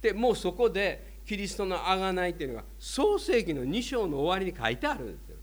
[0.00, 5.36] でもうそこでキリストの贖いっていうのが創世紀の2章の終わりに書いてあるんですよ。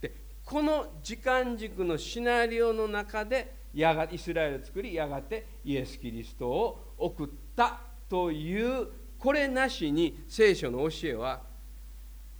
[0.00, 0.14] で
[0.46, 8.88] この時間軸のシナリオの中でやがイスラエルを作りやがてイエス・キリストを送ったという
[9.18, 11.42] これなしに聖書の教えは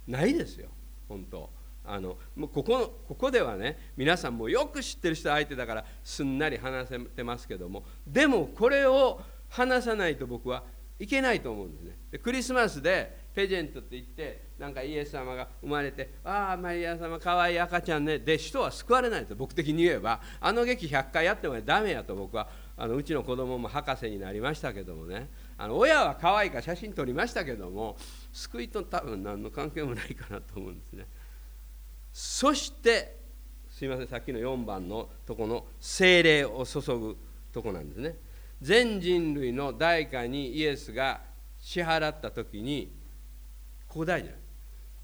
[0.06, 0.70] ないですよ。
[1.12, 1.50] 本当。
[1.84, 10.62] あのもうここここではね皆さんもよく知ってる人相手だからすんなり話せてますけどもでもこれを話さないと僕は
[10.98, 11.98] いけないと思うんですね。
[12.12, 25.28] でクリスマスでペジェントって言ってなんかイエス様が生まれて「ああマリア様かわいい赤ちゃんね」で人は救われないです僕的に言えばあの劇100回やってもダメやと僕はあのうちの子供も博士になりましたけどもね。
[25.58, 27.96] あの親は可愛いか写真撮りましたけども
[28.32, 31.06] 救いと多分何の関係もないかなと思うんですね。
[32.12, 33.16] そして
[33.70, 37.16] すいませんさっきの4番のとこの精霊を注ぐ
[37.52, 38.14] とこなんですね。
[38.60, 41.20] 全人類の代価にイエスが
[41.58, 42.92] 支払った時に
[43.88, 44.42] ここ大事なんで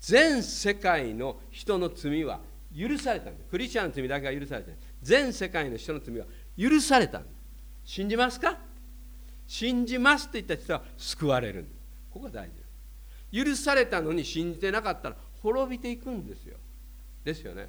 [0.00, 2.40] す全世界の人の罪は
[2.76, 3.50] 許されたんです。
[3.50, 6.26] クリスチャンの罪だけが許されて全世界の人の罪は
[6.56, 7.34] 許されたんです。
[7.84, 8.58] 信じますか？
[9.46, 11.74] 信じますって言った人は救われるんです。
[12.10, 12.57] ここが大事。
[13.32, 16.56] 許されたのに信じてなかったら滅びていくんですよ。
[17.24, 17.68] ですよね。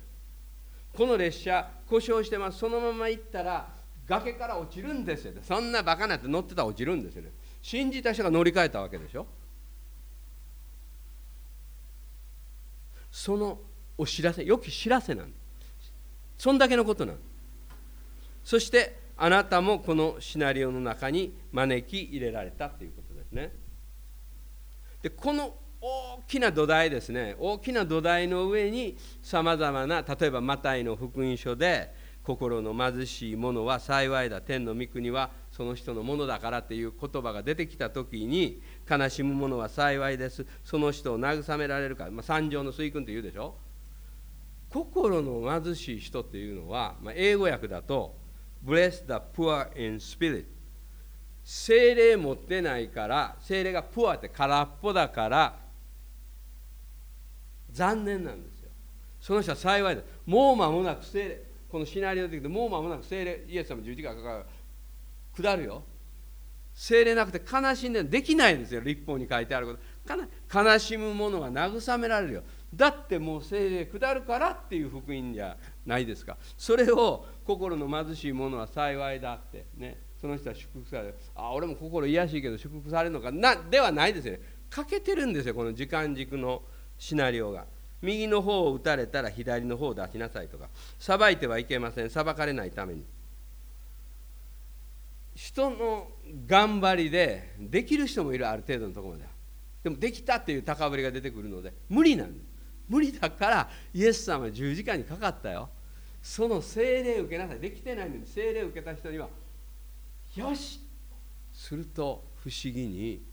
[0.95, 2.59] この列車故障してます。
[2.59, 3.67] そのまま行ったら
[4.07, 5.33] 崖から落ちるんですよ。
[5.43, 7.31] そんなバカなって乗ってたら落ちるんですよね。
[7.61, 9.27] 信じた人が乗り換えたわけでしょ。
[13.11, 13.59] その
[13.97, 15.33] お知らせ良き知らせなん
[16.37, 17.17] そんだけのことなん
[18.43, 23.51] そしてあなたもこのシナリオの中に招き入れられたということですね。
[25.01, 27.35] でこの大きな土台ですね。
[27.39, 34.41] 大きな土台の上にさまざまな例えばマタイの福音書で心の貧しい者は幸いだ。
[34.41, 40.45] 天の御国はその人のものだからっていう言葉が出てきた時に悲しむ者は幸いです。
[40.65, 43.55] その人を慰められるか、まあ、三条の水訓って言うでしょ。
[44.69, 48.15] 心の貧しい人っていうのは、まあ、英語訳だと
[48.63, 50.45] Bless the poor in spirit
[51.51, 55.57] 精霊持ってないから精霊がプアって空っぽだから
[57.71, 58.69] 残念なんですよ。
[59.19, 60.03] その人は幸いだ。
[60.27, 64.43] もう間もなく精霊このシナリオでもう間もなく精霊イエス様十字架が
[65.35, 65.81] 下るよ。
[66.75, 68.81] 精霊なくて悲しんでできないんですよ。
[68.81, 70.63] 立法に書いてあること。
[70.63, 72.43] 悲しむ者は慰められるよ。
[72.75, 76.37] だってもう精霊下るからっていう福音じゃないですか。
[76.55, 80.08] それを心の貧しい者は幸いだってね。
[80.19, 81.15] その人は祝福される。
[81.35, 83.31] あ俺も心癒しいけど祝福されるのか。
[83.31, 84.41] なではないですよね。
[84.69, 86.61] 欠けてるんですよこの時間軸の
[86.97, 87.65] シナリオが。
[88.01, 90.69] 右の方を打たれたら左の方を出しなさいとか。
[90.99, 92.09] 裁いてはいけません。
[92.09, 93.03] 裁かれないために。
[95.35, 96.09] 人の
[96.45, 99.29] 頑張りでできる人もいるある程度のところまでは。
[99.83, 102.45] でもできたっていう高ぶりが出てくるので無理なんです。
[102.89, 105.69] 無理だからイエス様は十字架にかかったよ。
[106.21, 107.59] その精霊を受けなさい。
[107.59, 109.29] できてないのに精霊を受けた人には
[110.39, 110.79] よし。
[111.53, 113.25] すると不思議に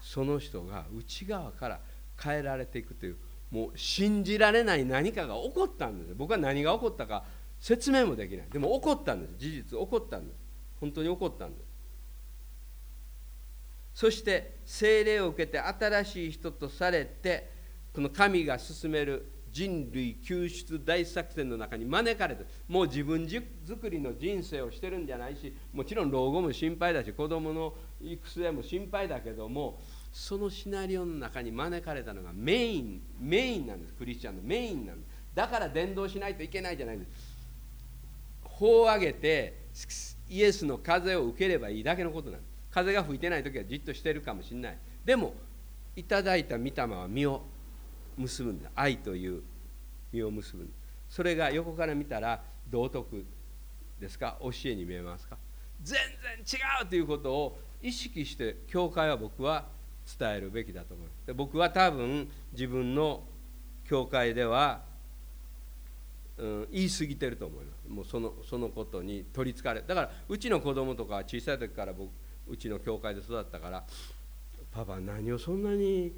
[0.00, 1.80] その人が内側から
[2.22, 3.16] 変えられていくという
[3.50, 6.14] もう信じられない何かが起こったんです。
[6.14, 7.24] 僕は何が起こったか
[7.58, 8.46] 説明もできない。
[8.50, 9.34] でも起こったんです。
[9.38, 10.38] 事実起こったんです。
[10.80, 11.66] 本当に起こったんです。
[13.94, 17.50] そして精霊を受けて新しい人とされて
[17.94, 23.26] この神が進める人類救出大作戦の中に招かれてもう自分
[23.66, 29.80] 作りの人生をしてるんじゃないしもちろん老後も心配だし子供の育成も心配だけども
[30.12, 33.94] そのシナリオの中に招かれたのがメインメインなんです。
[33.94, 35.08] クリスチャンのメインなんです。
[35.34, 37.08] だから伝道しないといけないじゃないです。
[38.44, 39.54] 法を上げて
[40.28, 42.50] イエスの風を受ければいいだけのことなんです。
[42.70, 44.78] 風が吹いてない時はじっとしてるかもしれない。
[45.04, 45.34] でも
[45.94, 47.42] いただいた御霊は実を
[48.16, 48.70] 結ぶんだ。
[48.74, 49.42] 愛という
[50.12, 50.68] 実を結ぶ。
[51.08, 53.24] それが横から見たら道徳
[54.00, 54.36] ですか？
[54.40, 55.36] 教えに見えますか？
[55.82, 55.98] 全
[56.44, 59.66] 然違うということを意識して教会は僕は
[60.18, 63.22] 伝えるべきだと思いますで僕は多分自分の
[63.88, 64.80] 教会では、
[66.38, 67.88] うん、言い過ぎてると思います。
[67.88, 72.10] もうそのそのことに取りつかれだからうちの子供とか小さい時から僕
[72.48, 73.84] うちの教会で育ったから
[74.72, 76.12] パパ何をそんなに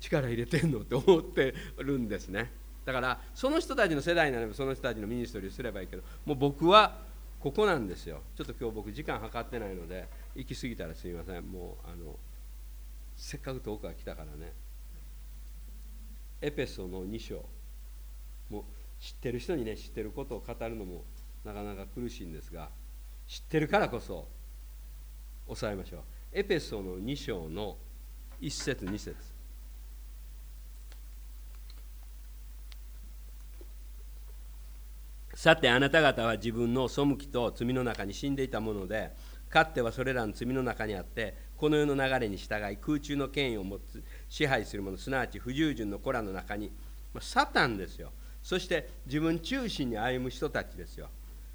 [0.00, 2.50] 力入れてんのって思ってるんですね。
[2.84, 6.98] だからその人たちの世代になればその人たちのミニストリーすればいいけどもう僕は
[7.38, 8.22] ここなんですよ。
[8.36, 11.44] ちょっと今日僕時間計ってないので行き過ぎたらすみません。
[11.44, 12.18] もうあの
[13.16, 14.52] せっかく遠くから来たからね。
[16.40, 17.44] エペソの2章。
[18.48, 18.64] もう
[18.98, 21.04] 知ってる人にね知ってることを語るのも
[21.44, 22.68] なかなか苦しいんですが
[23.26, 24.26] 知ってるからこそ
[25.46, 26.00] 抑えましょう。
[26.32, 27.76] エペソの2章の
[28.40, 29.16] 1節2節。
[35.40, 39.10] さてあなた方は自分の背きと罪の中に死んでいたもので
[39.48, 46.70] かつてはそれらの罪の中にあってこの世の流れに従い空中の権威を持つ支配する者すなわち不従順の子らの中に、
[47.14, 48.12] まあ、サタンですよ。
[48.42, 51.08] そして自分中心に歩む人たちですよ。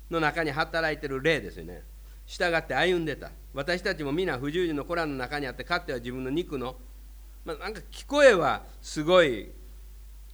[0.09, 1.83] の中に働いてる霊ですよね。
[2.25, 3.29] 従って歩んでた。
[3.53, 6.75] 私たちも皆不従順の子らの中にあってかつては自分の肉の、
[7.43, 9.51] まあ、なんか聞こえはすごい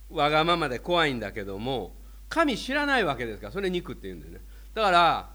[0.10, 2.00] わがままで怖いんだけども
[2.32, 4.40] 神知らないわけですからそれ肉って言うんですね。
[4.74, 5.30] だから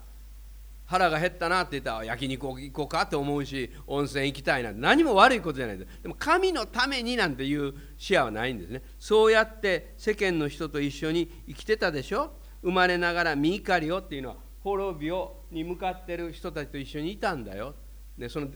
[0.86, 8.82] 腹が減ったなって言ったら焼肉行こうかって思うし温泉行きたいなんて何も悪いことじゃないですでも神のためになんていう視野はないんですね。
[8.98, 12.32] そうやって世間の人と一緒に生きてたでしょ。
[12.62, 17.74] 生まれながら身怒りをっていうのは滅びをに向かってる人たちと一緒にいたんだよ。
[18.16, 18.48] でその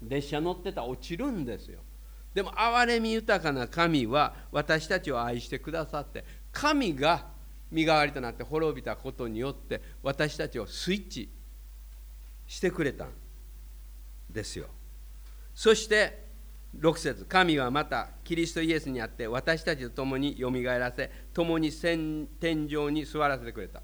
[0.00, 1.80] 列車乗ってたら落ちるんですよ。
[2.34, 7.26] でも憐れみ豊かな神は私たちを愛してくださって神が
[7.70, 11.28] 身代わりとなって滅びたことによって私たちをスイッチ
[12.46, 13.08] してくれたん
[14.30, 14.66] ですよ。
[15.54, 16.26] そして
[16.78, 22.28] 6節神はまたキリストイエスにあって私たちと共によみがえらせ共に天
[22.68, 23.82] 井に座らせてくれた。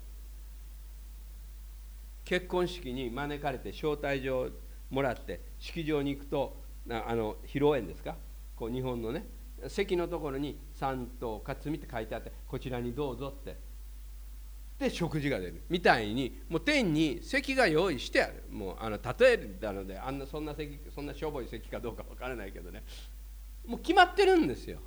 [2.24, 4.48] 結婚式に招かれて招待状
[4.90, 6.56] もらって式場に行くと
[6.88, 8.16] あの披露宴ですか？
[8.56, 9.26] こう日本のね
[9.68, 13.56] 席のところに「三等勝美」って書いてあってこちらにどうぞって
[14.84, 15.62] で食事が出る。
[15.68, 18.44] みたいにもう天に席が用意してある。
[18.50, 22.82] もうあの例えなのであんなそんな席そんなしょぼい席かどうか分からないけどね。
[23.66, 24.78] もう決まってるんですよ。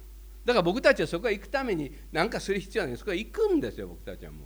[0.45, 2.97] だから僕たちはそこへ行くために何かする必要はない。
[2.97, 4.41] そこへ行くんですよ僕たちはもう。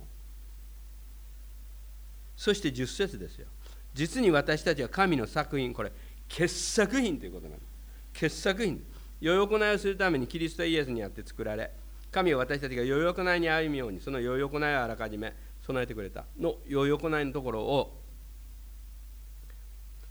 [2.36, 3.46] そして10節ですよ。
[3.94, 5.92] 実に私たちは神の作品これ
[6.28, 7.70] 傑作品ということなんです。
[8.14, 8.84] 傑作品。
[9.20, 11.70] 良い行いをするためにキリストイエスにあって作られ
[12.12, 15.32] 神は私たちが良い行いに歩むようにその良い行いをあらかじめ
[15.66, 18.02] 備えてくれたの良い行いのところを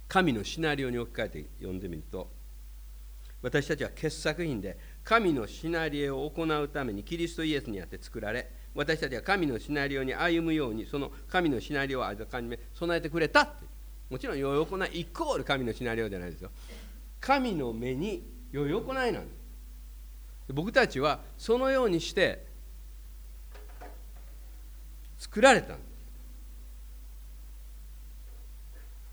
[0.07, 2.29] 神のシナリオに置き換えて読んでみると
[3.41, 13.65] 私たちは傑作品で神のシナリオを行うためにキリストイエスにあって作られ私たちは神のシナリオに歩むようにその神のシナリオをあらかじめ備えてくれたって
[14.09, 16.49] もちろん良い行いイコール神のシナリオじゃないですよ
[17.19, 19.40] 神の目に良い行いなんです
[20.53, 22.45] 僕たちはそのようにして
[25.17, 25.91] 作られたんです。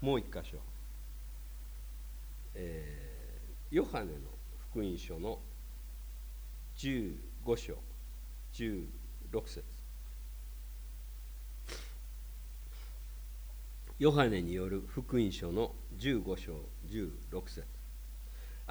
[0.00, 0.56] もう一箇所、
[2.54, 4.18] えー、ヨハネの
[4.70, 5.38] 福音書の
[6.76, 7.74] 15章
[8.54, 8.86] 16
[9.46, 9.64] 節。
[13.98, 16.52] ヨハネによる福音書の15章
[16.88, 17.77] 16節。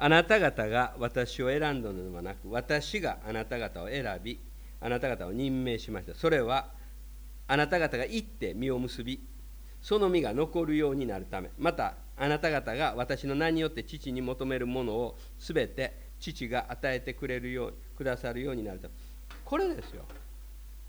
[0.00, 4.38] あなた方が私を選んだのではなく私があなた方を選び
[4.80, 6.14] あなた方を任命しました。
[6.14, 6.68] それは
[7.48, 9.20] あなた方が行って実を結び
[9.82, 11.50] その実が残るようになるため。
[11.58, 18.94] またあなた方が私の名によって父に求めるものをすべて父が与えてくれるようくださるようになるため
[19.44, 20.04] これですよ。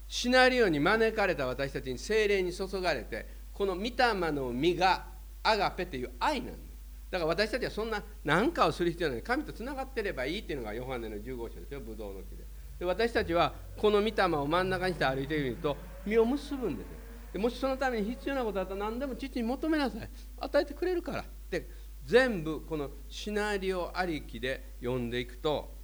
[0.08, 3.92] シナリオに招かれた私たちに精霊に注がれてこの御霊
[4.32, 5.06] の実が
[5.42, 6.69] アガペという愛なんです。
[7.12, 9.24] だから私たちはそんな何かをする必要ない。
[9.24, 11.80] 神とつながってればいいっていうのがヨハネの15章ですよ。
[11.82, 12.44] ブドウの木で
[12.78, 16.94] で私たちはこの御霊を真ん中にして歩いていると実を結ぶんですよ。
[17.34, 20.10] でもしそのために必要なことだったら何でも父に求めなさい。
[20.40, 21.68] 与えてくれるからって
[22.06, 25.76] 全部このシナリオありきで読んでいくと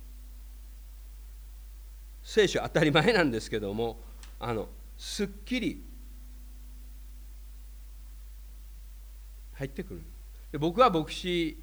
[2.24, 4.00] 聖書当たり前なんですけども
[4.40, 5.84] あのすっきり
[9.54, 10.00] 入ってくる。
[10.00, 10.06] で
[10.56, 11.58] で僕は牧師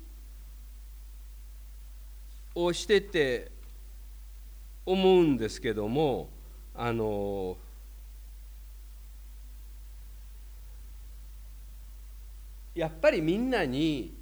[2.55, 3.51] をしてて
[4.84, 6.28] 思うんですけども
[6.74, 7.57] あの
[12.74, 14.12] やっぱりみんなに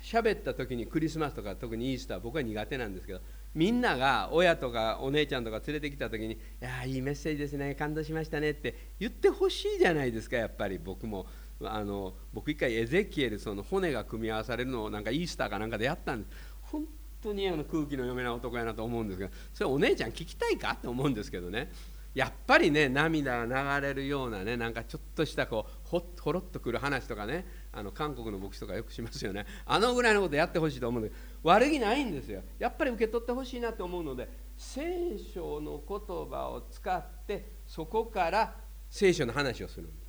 [0.00, 3.20] 喋った時にクリスマスとか特にイースター僕は苦手なんですけど
[3.52, 11.26] みんなが親とかお姉ちゃんとか連れてきた時に「いやいいメッセージですね感動しましたね」って言ってほしいじゃないですかやっぱり僕も。
[11.64, 16.84] あの僕一回エゼキエルその骨が組み合わされるのをなんかイースターかなんかでやったんです本
[17.20, 21.70] 当にあの空気の読めない男やなと思うんですがそれお姉ちゃん聞きたいかって思うんですけどね。
[22.14, 29.46] やっぱりね涙が流れるようなねなんかちょっとしたこうほほろっとくる話とかねあの韓国の牧師とかよくしますよね。
[29.66, 32.42] あのぐらいのことやってほしいと思うんで悪気ないんですよ。
[32.58, 35.98] やっぱり受け取ってほしいなと思うので聖書の言
[36.28, 38.56] 葉を使ってそこから
[38.90, 40.07] 聖書の話をするんです。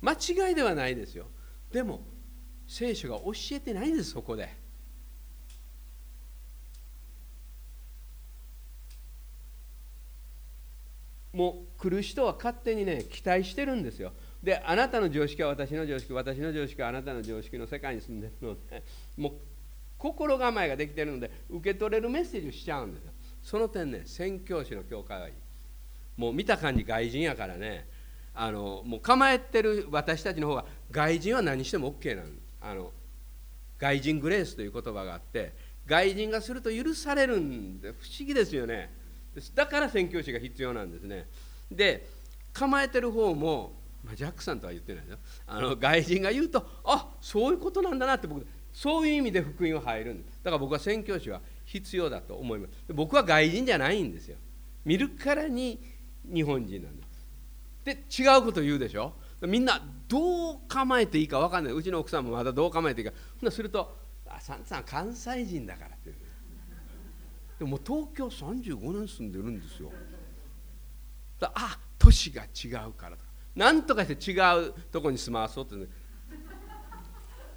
[0.00, 1.26] 間違いではないですよ。
[1.72, 2.00] でも
[2.66, 4.48] 聖書が教えてないんですそこで。
[11.32, 14.12] もう来る人は勝手にね期待してるんですよ。
[14.42, 18.82] であなたの常識は私の常識私の常識はあなたの常識の世界に住んでるので
[19.16, 19.32] もう
[19.98, 23.12] 心構えができてるので受け取れるメッセージをしちゃうんですよ。
[23.42, 25.34] その点ね宣教師の教会はいい。
[26.16, 27.86] もう見た感じ外人やからね。
[28.34, 32.26] あのもう構えてる私たちの方が外人は何しても OK なん
[32.60, 32.92] あの
[33.78, 35.52] 外人グレースという言葉があって
[35.86, 38.90] 外人がすると許されるんで不思議ですよね。
[39.54, 41.26] だから宣教師が必要なんですね。
[41.70, 42.06] で
[42.52, 43.72] 構えてる方も、
[44.04, 50.40] まあ、ジャックさんとは言ってないですよあの外人が言うとあそういうことなんだなって僕そういう意味で福音は入るんです。
[50.42, 52.92] だから僕は宣教師は必要だと思います。
[52.92, 54.36] 僕は外人じゃないんですよ。
[54.84, 55.80] 見るからに
[56.32, 56.99] 日本人なんです。
[57.84, 59.14] で違うこと言うでしょ？
[59.42, 61.72] みんなどう構えていいか分かんない。
[61.72, 63.12] うちの奥さんもまだどう構えていいか。
[63.50, 63.96] すると
[64.28, 66.12] 「あサンさん関西人だから」って。
[67.58, 69.92] でも東京35年住んでるんですよ。
[71.38, 73.24] だあ都市が違うからと。
[73.24, 74.34] か何とかして違
[74.68, 75.76] うとこに住まわそうって、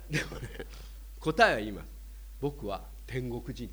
[0.10, 0.50] でもね
[1.20, 1.88] 答えは言います。
[2.42, 3.70] 僕は天国人。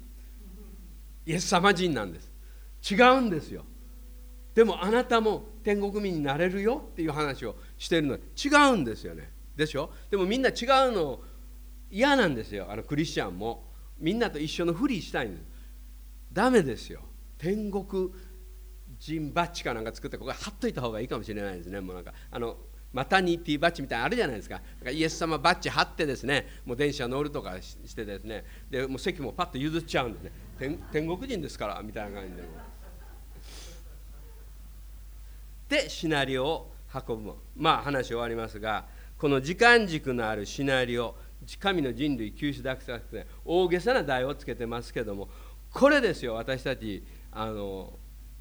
[1.26, 2.30] イエス様人なんです。
[2.92, 3.64] 違うんですよ。
[4.54, 8.16] でもあなたも天国民になれるよっていう話をしてるの。
[8.16, 9.30] 違うんですよね。
[9.56, 9.90] でしょ？
[10.10, 10.56] でもみんな違う
[10.92, 11.20] の
[11.90, 12.66] 嫌なんですよ。
[12.70, 13.68] あのクリスチャンも。
[13.98, 15.44] みんなと一緒のふりしたいんです
[16.32, 17.02] ダメですよ。
[17.36, 18.10] 天国
[18.98, 21.80] 人バッジかなんか作ってここ貼っといた方がいいかもしれないですね。
[21.80, 22.56] もうなんかあの
[22.94, 24.62] マタニティバッジみたいなのあるじゃないですか。
[24.82, 26.46] かイエス様バッジ貼ってですね。
[26.64, 28.44] もう電車乗るとかしてですね。
[28.70, 30.78] でもう席もパッと譲っちゃうんですね。
[30.90, 32.42] 天国人ですからみたいな感じで
[35.70, 37.32] でシナリオを運ぶ。
[37.56, 38.84] まあ話終わりますが
[39.16, 41.14] この時間軸のあるシナリオ
[41.58, 45.28] 神の人類救出だけじゃなくて大げさな題をつけてますけども
[45.72, 47.02] これですよ私たち
[47.32, 47.92] あの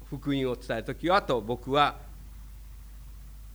[0.04, 1.98] 福音を伝える時はと僕は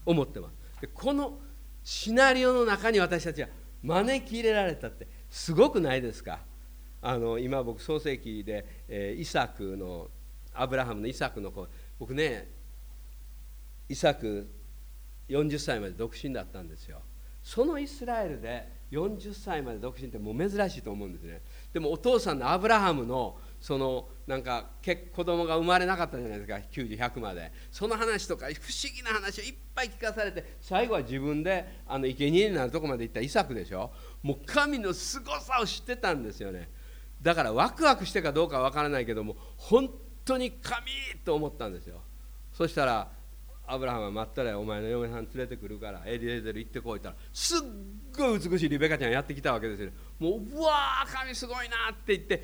[0.06, 0.80] 思ってます。
[0.80, 1.38] でこの
[1.84, 3.48] シナリオの中に私たちは
[3.82, 6.40] 招き入れられたってすごくないですか？
[7.02, 10.08] あの今僕創世記で、えー、イサクの
[10.54, 11.68] アブラハムのイサクの子
[11.98, 12.48] 僕ね
[13.88, 14.48] イサク
[15.28, 17.00] 40歳まで独身だったんですよ。
[17.42, 21.42] そのイスラエルで40歳まで独身ってもう珍しいと思うんですね。
[21.72, 24.70] でもお父さんのアブラハムのそのなんか
[25.14, 26.56] 子供が生まれなかったじゃないですか。
[26.72, 27.52] 90100まで。
[27.70, 33.92] その話とか不思議な話をいっぱい聞かされて最後は自分であの生贄になるとこまで行ったイサクでしょ。
[34.22, 36.68] もう神のすごさを知ってたんですよね。
[37.22, 39.88] だからワクワクしてかどうかわからないけども本
[40.24, 40.86] 当に神
[41.24, 42.00] と思ったんですよ。
[42.52, 43.15] そしたら
[43.66, 47.60] アブラハムは待ったらお前の嫁さん連れてくるからエリエゼル行ってこいったらすっ
[48.16, 52.42] ごい美しいリベカちゃんやってきたわけですよもううわー神すごいなって言って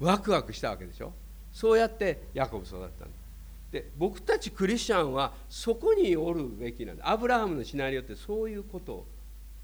[0.00, 1.12] ワクワクしたわけでしょ？
[1.52, 3.24] そうやってヤコブ育ったんです
[3.72, 9.06] で僕たちクリスチャンはそこにおるべきなんでアブラハムのシナリオってそういうこと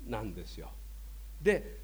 [0.07, 0.69] なんですよ。
[1.41, 1.79] で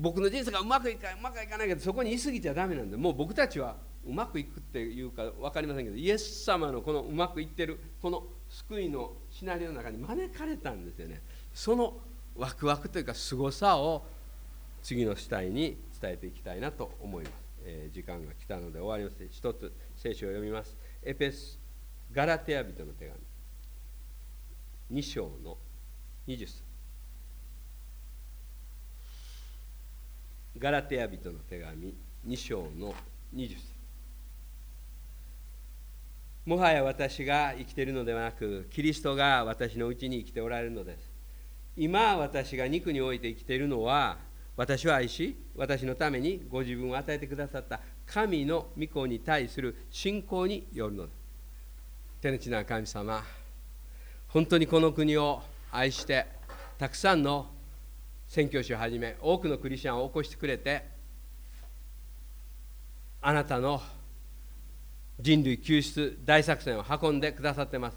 [0.00, 3.76] 僕の人生がうまくいかうまくいかないけどそこにいすぎちゃダメなんでもう僕たちは
[4.06, 8.24] うまくいくっていうか分かりませんけどイエス様のこのうまくいってるこの
[8.54, 11.20] 救いのシナリオの中に招かれたんですよね。
[11.52, 11.94] その
[12.36, 14.06] ワクワクというかすごさを
[14.82, 17.32] 次の主体に伝えていきたいなと思います、
[17.64, 19.26] えー、時間が来たので終わります。
[19.30, 20.76] 一つ聖書を読みます。
[21.02, 21.58] エペス
[22.12, 23.06] ガラテア人の手
[24.90, 25.00] 紙。
[25.00, 25.58] 2章の
[26.28, 26.62] 20節。
[30.58, 31.94] ガラテア人の手紙。
[32.28, 32.94] 2章の
[33.34, 33.73] 20節。
[36.46, 41.10] もはや私が生きているのではなくキリストが私のうちに生きておられるのです。
[41.76, 44.18] 今私が肉において生きているのは
[44.56, 51.16] 私を愛し私のためにご自分を与えてくださった神の御子に対する信仰によるのです。
[52.20, 53.22] 天の地な神様
[54.28, 55.42] 本当にこの国を
[55.72, 56.26] 愛して
[56.76, 57.46] たくさんの
[58.28, 60.84] 宣教師をはじめ多くのクリスチャンを起こしてくれて
[63.22, 63.80] あなたの
[65.20, 67.96] 人類救出大作戦を運んでくださってます。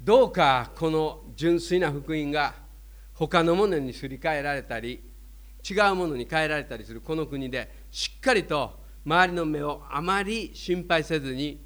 [0.00, 2.54] どうかこの純粋な福音が
[3.14, 5.00] 他のものにすり替えられたり
[5.68, 11.64] 違うものに変えられたりするこの国でしっかりと周りの目をあまり心配せずに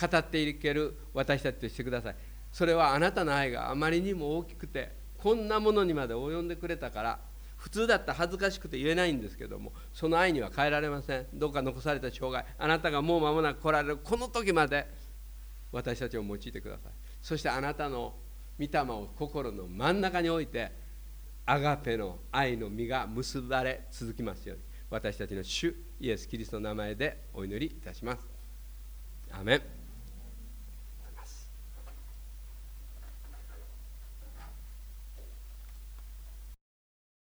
[0.00, 2.16] 語っていける私たちとしてください。
[2.52, 7.18] それはあなたの愛があまりにも大きくてこんなものにまで及んでくれたから
[7.66, 11.26] 普通だったら恥ずかしくて言えないんですけどもその愛には変えられません。
[11.34, 14.86] どうか残された生涯あなたがもう間もなく来られるこの時まで
[15.72, 16.92] 私たちを用いてください。
[17.20, 18.14] そしてあなたの
[18.56, 20.70] 御霊を心の真ん中に置いて
[21.44, 28.20] アガペの愛の実が結ばれ続きますように私たちの主イエス・キリストの名前でお祈りいたします。
[29.32, 29.85] アメン。